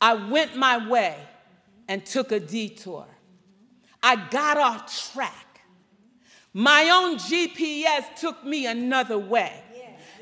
I 0.00 0.14
went 0.14 0.56
my 0.56 0.88
way 0.88 1.16
and 1.88 2.04
took 2.04 2.32
a 2.32 2.40
detour. 2.40 3.06
I 4.02 4.16
got 4.30 4.56
off 4.56 5.12
track. 5.12 5.60
My 6.52 6.90
own 6.90 7.16
GPS 7.16 8.04
took 8.18 8.44
me 8.44 8.66
another 8.66 9.18
way. 9.18 9.62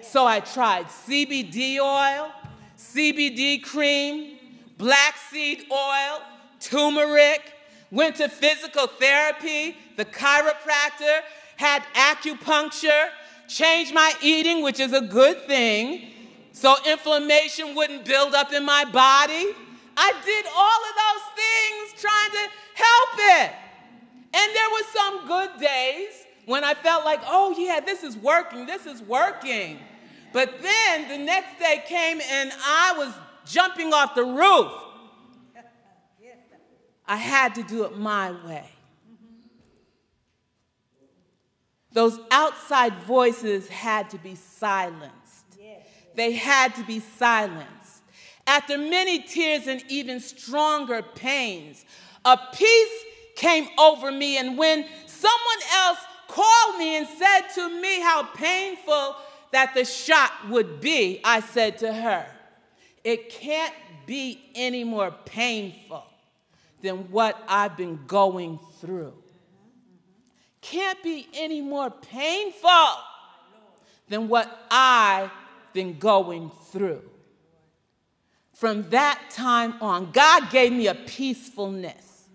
So 0.03 0.27
I 0.27 0.41
tried 0.41 0.87
CBD 0.87 1.79
oil, 1.79 2.33
CBD 2.77 3.63
cream, 3.63 4.39
black 4.79 5.17
seed 5.31 5.65
oil, 5.71 6.21
turmeric, 6.61 7.53
went 7.91 8.17
to 8.17 8.29
physical 8.29 8.87
therapy, 8.87 9.77
the 9.97 10.05
chiropractor, 10.05 11.21
had 11.57 11.83
acupuncture, 11.95 13.09
changed 13.49 13.95
my 13.95 14.13
eating, 14.23 14.63
which 14.63 14.79
is 14.79 14.93
a 14.93 15.01
good 15.01 15.47
thing, 15.47 16.11
so 16.53 16.77
inflammation 16.87 17.75
wouldn't 17.75 18.05
build 18.05 18.35
up 18.35 18.53
in 18.53 18.65
my 18.65 18.85
body. 18.85 19.47
I 19.97 20.13
did 20.25 20.47
all 20.55 20.81
of 20.89 20.95
those 21.05 21.25
things 21.35 22.01
trying 22.01 22.31
to 22.31 22.51
help 22.75 23.43
it. 23.43 23.53
And 24.35 24.55
there 24.55 24.71
were 24.71 24.87
some 24.95 25.27
good 25.27 25.61
days 25.61 26.27
when 26.47 26.63
I 26.63 26.75
felt 26.75 27.05
like, 27.05 27.21
oh, 27.27 27.55
yeah, 27.59 27.81
this 27.81 28.05
is 28.05 28.17
working, 28.17 28.67
this 28.67 28.87
is 28.87 29.03
working. 29.03 29.79
But 30.33 30.63
then 30.63 31.09
the 31.09 31.19
next 31.19 31.59
day 31.59 31.83
came 31.87 32.21
and 32.21 32.53
I 32.65 32.95
was 32.97 33.13
jumping 33.47 33.93
off 33.93 34.15
the 34.15 34.25
roof. 34.25 34.73
I 37.07 37.17
had 37.17 37.55
to 37.55 37.63
do 37.63 37.85
it 37.85 37.97
my 37.97 38.33
way. 38.47 38.69
Those 41.99 42.21
outside 42.31 42.95
voices 43.09 43.67
had 43.67 44.09
to 44.11 44.19
be 44.19 44.37
silenced. 44.37 45.59
They 46.15 46.31
had 46.31 46.73
to 46.77 46.85
be 46.85 47.01
silenced. 47.01 48.03
After 48.47 48.79
many 48.79 49.21
tears 49.23 49.67
and 49.67 49.83
even 49.89 50.21
stronger 50.21 51.03
pains, 51.03 51.85
a 52.25 52.39
peace 52.55 53.05
came 53.35 53.67
over 53.77 54.13
me. 54.13 54.39
And 54.39 54.57
when 54.57 54.85
someone 55.07 55.63
else 55.75 55.99
called 56.29 56.79
me 56.79 56.99
and 56.99 57.09
said 57.09 57.49
to 57.57 57.81
me 57.83 58.01
how 58.01 58.23
painful 58.33 59.17
that 59.51 59.75
the 59.75 59.85
shot 59.85 60.31
would 60.51 60.81
be, 60.81 61.21
I 61.25 61.41
said 61.41 61.79
to 61.79 61.93
her, 61.93 62.27
It 63.03 63.29
can't 63.29 63.75
be 64.07 64.41
any 64.55 64.85
more 64.85 65.11
painful 65.25 66.07
than 66.81 67.11
what 67.11 67.37
I've 67.49 67.77
been 67.77 67.99
going 68.07 68.61
through. 68.81 69.15
Can't 70.71 71.03
be 71.03 71.27
any 71.33 71.63
more 71.63 71.89
painful 71.91 72.71
than 74.09 74.29
what 74.29 74.67
I've 74.71 75.31
been 75.73 75.99
going 75.99 76.51
through. 76.71 77.03
From 78.53 78.91
that 78.91 79.19
time 79.31 79.75
on, 79.81 80.11
God 80.11 80.51
gave 80.51 80.73
me 80.73 80.89
a 80.89 80.95
peacefulness. 80.95 82.29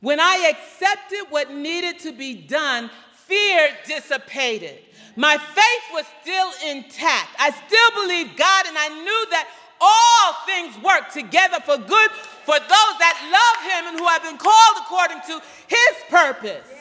When 0.00 0.20
I 0.20 0.52
accepted 0.54 1.26
what 1.30 1.52
needed 1.52 1.98
to 2.00 2.12
be 2.12 2.34
done, 2.34 2.90
fear 3.12 3.70
dissipated. 3.86 4.78
My 5.16 5.36
faith 5.36 5.84
was 5.92 6.04
still 6.22 6.52
intact. 6.70 7.30
I 7.40 7.50
still 7.50 8.02
believed 8.02 8.38
God, 8.38 8.66
and 8.68 8.78
I 8.78 8.88
knew 8.88 9.30
that 9.30 9.48
all 9.80 10.34
things 10.46 10.84
work 10.84 11.10
together 11.12 11.58
for 11.64 11.76
good 11.76 12.10
for 12.44 12.54
those 12.54 12.94
that 13.00 13.18
love 13.34 13.72
Him 13.72 13.88
and 13.90 13.98
who 13.98 14.06
have 14.06 14.22
been 14.22 14.38
called 14.38 14.76
according 14.78 15.22
to 15.22 15.42
His 15.66 16.04
purpose. 16.08 16.77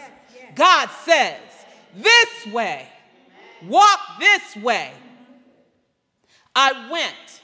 God 0.57 0.89
says, 1.05 1.39
This 1.95 2.53
way, 2.53 2.87
walk 3.63 3.99
this 4.19 4.57
way. 4.57 4.91
I 6.53 6.89
went 6.91 7.37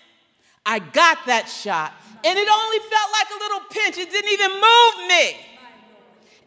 I 0.65 0.79
got 0.79 1.25
that 1.27 1.49
shot, 1.49 1.91
and 2.23 2.39
it 2.39 2.47
only 2.47 2.79
felt 2.79 3.09
like 3.19 3.29
a 3.35 3.39
little 3.43 3.63
pinch. 3.69 3.97
It 3.97 4.09
didn't 4.11 4.31
even 4.31 4.51
move 4.51 4.95
me. 5.11 5.25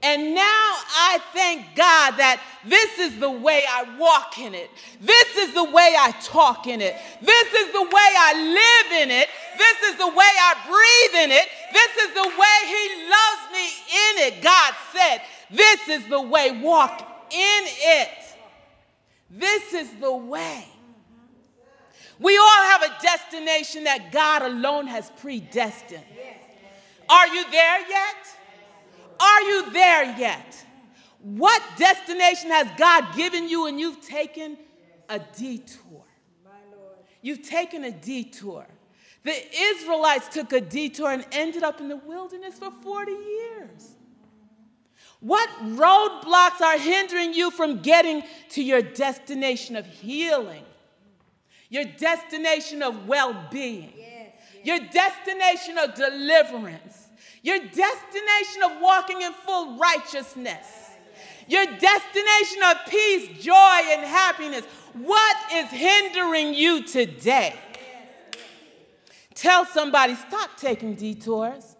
And 0.02 0.34
now 0.34 0.68
I 1.12 1.18
thank 1.32 1.74
God 1.74 2.16
that 2.16 2.40
this 2.64 2.98
is 2.98 3.18
the 3.18 3.30
way 3.30 3.64
I 3.68 3.98
walk 3.98 4.38
in 4.38 4.54
it. 4.54 4.70
This 5.00 5.36
is 5.36 5.52
the 5.52 5.64
way 5.64 5.96
I 5.98 6.12
talk 6.22 6.66
in 6.66 6.80
it. 6.80 6.96
This 7.20 7.48
is 7.52 7.72
the 7.72 7.82
way 7.82 8.10
I 8.16 8.32
live 8.36 9.02
in 9.02 9.10
it. 9.10 9.28
This 9.56 9.92
is 9.92 9.96
the 9.96 10.08
way 10.08 10.32
I 10.48 10.52
breathe 10.64 11.24
in 11.24 11.30
it. 11.32 11.48
This 11.72 11.92
is 12.08 12.10
the 12.14 12.28
way 12.28 12.58
He 12.68 12.84
loves 13.08 13.44
me 13.52 13.66
in 13.66 14.12
it. 14.28 14.42
God 14.42 14.72
said, 14.92 15.20
This 15.50 15.88
is 15.88 16.06
the 16.08 16.20
way, 16.20 16.60
walk 16.60 17.00
in 17.30 17.62
it. 17.64 18.10
This 19.30 19.74
is 19.74 19.90
the 20.00 20.14
way. 20.14 20.66
We 22.18 22.36
all 22.38 22.62
have 22.70 22.82
a 22.82 23.02
destination 23.02 23.84
that 23.84 24.10
God 24.10 24.42
alone 24.42 24.86
has 24.86 25.10
predestined. 25.18 26.04
Are 27.08 27.26
you 27.28 27.50
there 27.50 27.88
yet? 27.88 28.16
Are 29.20 29.42
you 29.42 29.70
there 29.70 30.18
yet? 30.18 30.64
What 31.20 31.62
destination 31.76 32.50
has 32.50 32.68
God 32.78 33.14
given 33.14 33.48
you 33.48 33.66
and 33.66 33.78
you've 33.78 34.00
taken 34.00 34.56
a 35.08 35.18
detour? 35.18 36.04
You've 37.22 37.42
taken 37.42 37.84
a 37.84 37.90
detour. 37.90 38.66
The 39.24 39.34
Israelites 39.52 40.28
took 40.28 40.52
a 40.52 40.60
detour 40.60 41.10
and 41.10 41.26
ended 41.32 41.64
up 41.64 41.80
in 41.80 41.88
the 41.88 41.96
wilderness 41.96 42.58
for 42.58 42.70
40 42.82 43.10
years. 43.10 43.55
What 45.20 45.48
roadblocks 45.62 46.60
are 46.60 46.78
hindering 46.78 47.34
you 47.34 47.50
from 47.50 47.80
getting 47.80 48.22
to 48.50 48.62
your 48.62 48.82
destination 48.82 49.76
of 49.76 49.86
healing? 49.86 50.64
your 51.68 51.84
destination 51.84 52.82
of 52.82 53.06
well 53.06 53.36
being, 53.50 53.92
yes, 53.96 54.32
yes. 54.54 54.66
your 54.66 54.78
destination 54.78 55.78
of 55.78 55.94
deliverance, 55.94 57.08
your 57.42 57.58
destination 57.58 58.62
of 58.64 58.80
walking 58.80 59.22
in 59.22 59.32
full 59.32 59.78
righteousness, 59.78 60.90
your 61.48 61.64
destination 61.64 62.62
of 62.70 62.76
peace, 62.88 63.42
joy, 63.42 63.80
and 63.90 64.02
happiness. 64.02 64.64
What 64.94 65.36
is 65.52 65.66
hindering 65.68 66.54
you 66.54 66.82
today? 66.82 67.54
Tell 69.34 69.66
somebody, 69.66 70.14
stop 70.14 70.56
taking 70.56 70.94
detours. 70.94 71.75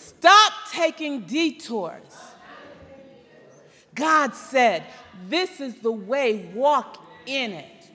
Stop 0.00 0.52
taking 0.72 1.20
detours. 1.22 2.16
God 3.94 4.34
said, 4.34 4.84
This 5.28 5.60
is 5.60 5.74
the 5.80 5.92
way, 5.92 6.50
walk 6.54 6.96
in 7.26 7.52
it. 7.52 7.90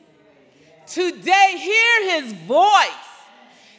Today, 0.86 1.56
hear 1.58 2.22
his 2.22 2.34
voice. 2.34 3.12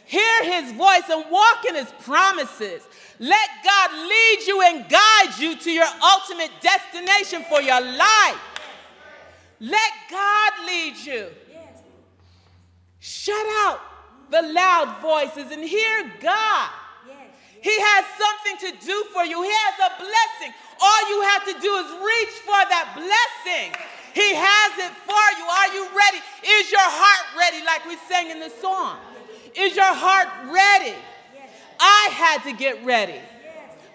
Hear 0.07 0.45
his 0.45 0.73
voice 0.73 1.03
and 1.09 1.25
walk 1.31 1.65
in 1.69 1.77
his 1.77 1.93
promises. 2.01 2.83
Let 3.19 3.49
God 3.65 3.91
lead 3.93 4.39
you 4.47 4.63
and 4.63 4.89
guide 4.89 5.39
you 5.39 5.57
to 5.57 5.71
your 5.71 5.87
ultimate 6.03 6.51
destination 6.61 7.45
for 7.49 7.61
your 7.61 7.81
life. 7.81 8.41
Let 9.61 9.93
God 10.11 10.53
lead 10.67 10.97
you. 10.97 11.27
Shut 12.99 13.47
out 13.65 13.81
the 14.31 14.43
loud 14.43 15.01
voices 15.01 15.53
and 15.53 15.63
hear 15.63 16.13
God. 16.21 16.71
He 17.61 17.77
has 17.79 18.05
something 18.17 18.57
to 18.69 18.87
do 18.87 19.05
for 19.13 19.25
you. 19.25 19.43
He 19.43 19.51
has 19.51 19.77
a 19.87 19.93
blessing. 19.99 20.55
All 20.81 21.03
you 21.09 21.23
have 21.23 21.45
to 21.47 21.55
do 21.61 21.73
is 21.83 21.89
reach 22.01 22.35
for 22.45 22.61
that 22.69 22.93
blessing. 22.95 23.73
He 24.13 24.35
has 24.35 24.73
it 24.79 24.93
for 25.05 25.27
you. 25.37 25.45
Are 25.45 25.71
you 25.75 25.85
ready? 25.97 26.21
Is 26.45 26.71
your 26.71 26.81
heart 26.81 27.27
ready, 27.39 27.65
like 27.65 27.85
we 27.87 27.97
sang 28.09 28.31
in 28.31 28.41
the 28.41 28.51
song? 28.51 28.99
Is 29.55 29.77
your 29.77 29.93
heart 29.93 30.29
ready? 30.53 30.95
I 31.79 32.09
had 32.13 32.43
to 32.45 32.53
get 32.53 32.85
ready. 32.85 33.21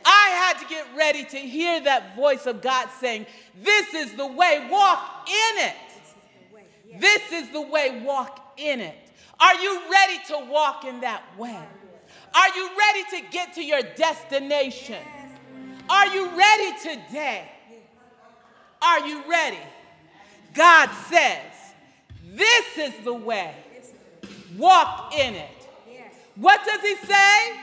I 0.04 0.30
had 0.30 0.60
to 0.60 0.66
get 0.68 0.86
ready 0.96 1.24
to 1.26 1.38
hear 1.38 1.80
that 1.82 2.16
voice 2.16 2.46
of 2.46 2.62
God 2.62 2.90
saying, 3.00 3.26
This 3.62 3.94
is 3.94 4.14
the 4.14 4.28
way, 4.28 4.68
walk 4.70 5.28
in 5.28 5.66
it. 5.66 5.76
This 7.00 7.32
is 7.32 7.50
the 7.52 7.62
way, 7.62 8.02
walk 8.04 8.54
in 8.58 8.80
it. 8.80 8.96
Are 9.40 9.56
you 9.56 9.82
ready 9.92 10.20
to 10.28 10.52
walk 10.52 10.86
in 10.86 11.02
that 11.02 11.24
way? 11.38 11.64
Are 12.34 12.56
you 12.56 12.70
ready 12.78 13.04
to 13.18 13.32
get 13.32 13.54
to 13.56 13.64
your 13.64 13.82
destination? 13.82 15.00
Are 15.90 16.08
you 16.08 16.30
ready 16.38 16.78
today? 16.80 17.52
Are 18.82 19.06
you 19.06 19.24
ready? 19.30 19.60
God 20.54 20.90
says, 21.10 21.54
This 22.34 22.78
is 22.78 22.94
the 23.04 23.14
way. 23.14 23.54
Walk 24.58 25.14
in 25.14 25.36
it. 25.36 25.68
What 26.36 26.62
does 26.66 26.82
He 26.82 26.96
say? 26.96 27.60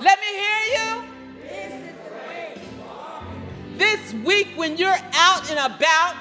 Let 0.00 0.18
me 0.20 0.26
hear 0.26 0.62
you. 0.76 1.02
This 3.76 4.14
week, 4.24 4.48
when 4.56 4.76
you're 4.76 4.98
out 5.14 5.50
and 5.50 5.74
about, 5.74 6.14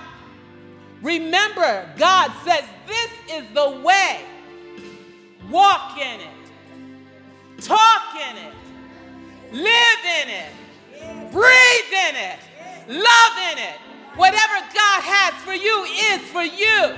remember 1.02 1.88
God 1.97 2.32
says, 2.43 2.64
This 2.88 3.12
is 3.32 3.45
the 3.54 3.82
way. 3.84 4.26
Walk 5.52 5.97
in 5.97 6.22
it, 6.22 7.62
talk 7.62 8.16
in 8.16 8.38
it, 8.38 8.54
live 9.52 10.06
in 10.22 10.30
it, 10.30 11.32
breathe 11.32 11.93
in 12.08 12.16
it, 12.16 12.39
love 12.88 13.38
in 13.52 13.58
it. 13.58 13.78
Whatever 14.16 14.66
God 14.74 15.02
has 15.04 15.34
for 15.43 15.54
you 15.54 15.84
is 15.84 16.22
for 16.32 16.43
you. 16.43 16.95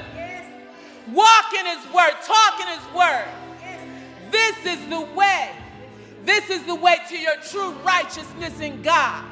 Walk 1.12 1.54
in 1.60 1.66
His 1.66 1.94
Word, 1.94 2.14
talk 2.24 2.62
in 2.62 2.68
His 2.68 2.94
Word. 2.94 3.28
This 4.32 4.78
is 4.78 4.88
the 4.88 5.02
way. 5.16 5.50
This 6.24 6.50
is 6.52 6.64
the 6.64 6.76
way 6.76 6.98
to 7.10 7.18
your 7.18 7.36
true 7.38 7.72
righteousness 7.84 8.60
in 8.60 8.84
God. 8.84 9.26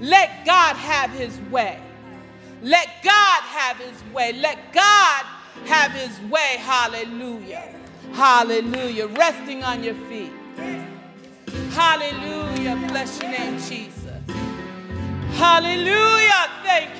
Let 0.00 0.44
God 0.44 0.74
have 0.74 1.10
His 1.10 1.38
way. 1.52 1.80
Let 2.62 2.88
God 3.04 3.42
have 3.42 3.76
His 3.76 4.02
way. 4.12 4.32
Let 4.32 4.72
God 4.72 5.24
have 5.66 5.92
His 5.92 6.20
way. 6.30 6.56
Hallelujah. 6.58 7.79
Hallelujah. 8.12 9.08
Resting 9.08 9.64
on 9.64 9.82
your 9.84 9.94
feet. 10.08 10.32
Hallelujah. 11.72 12.76
Bless 12.88 13.20
your 13.22 13.30
name, 13.30 13.54
Jesus. 13.58 14.20
Hallelujah. 15.34 16.50
Thank 16.64 16.99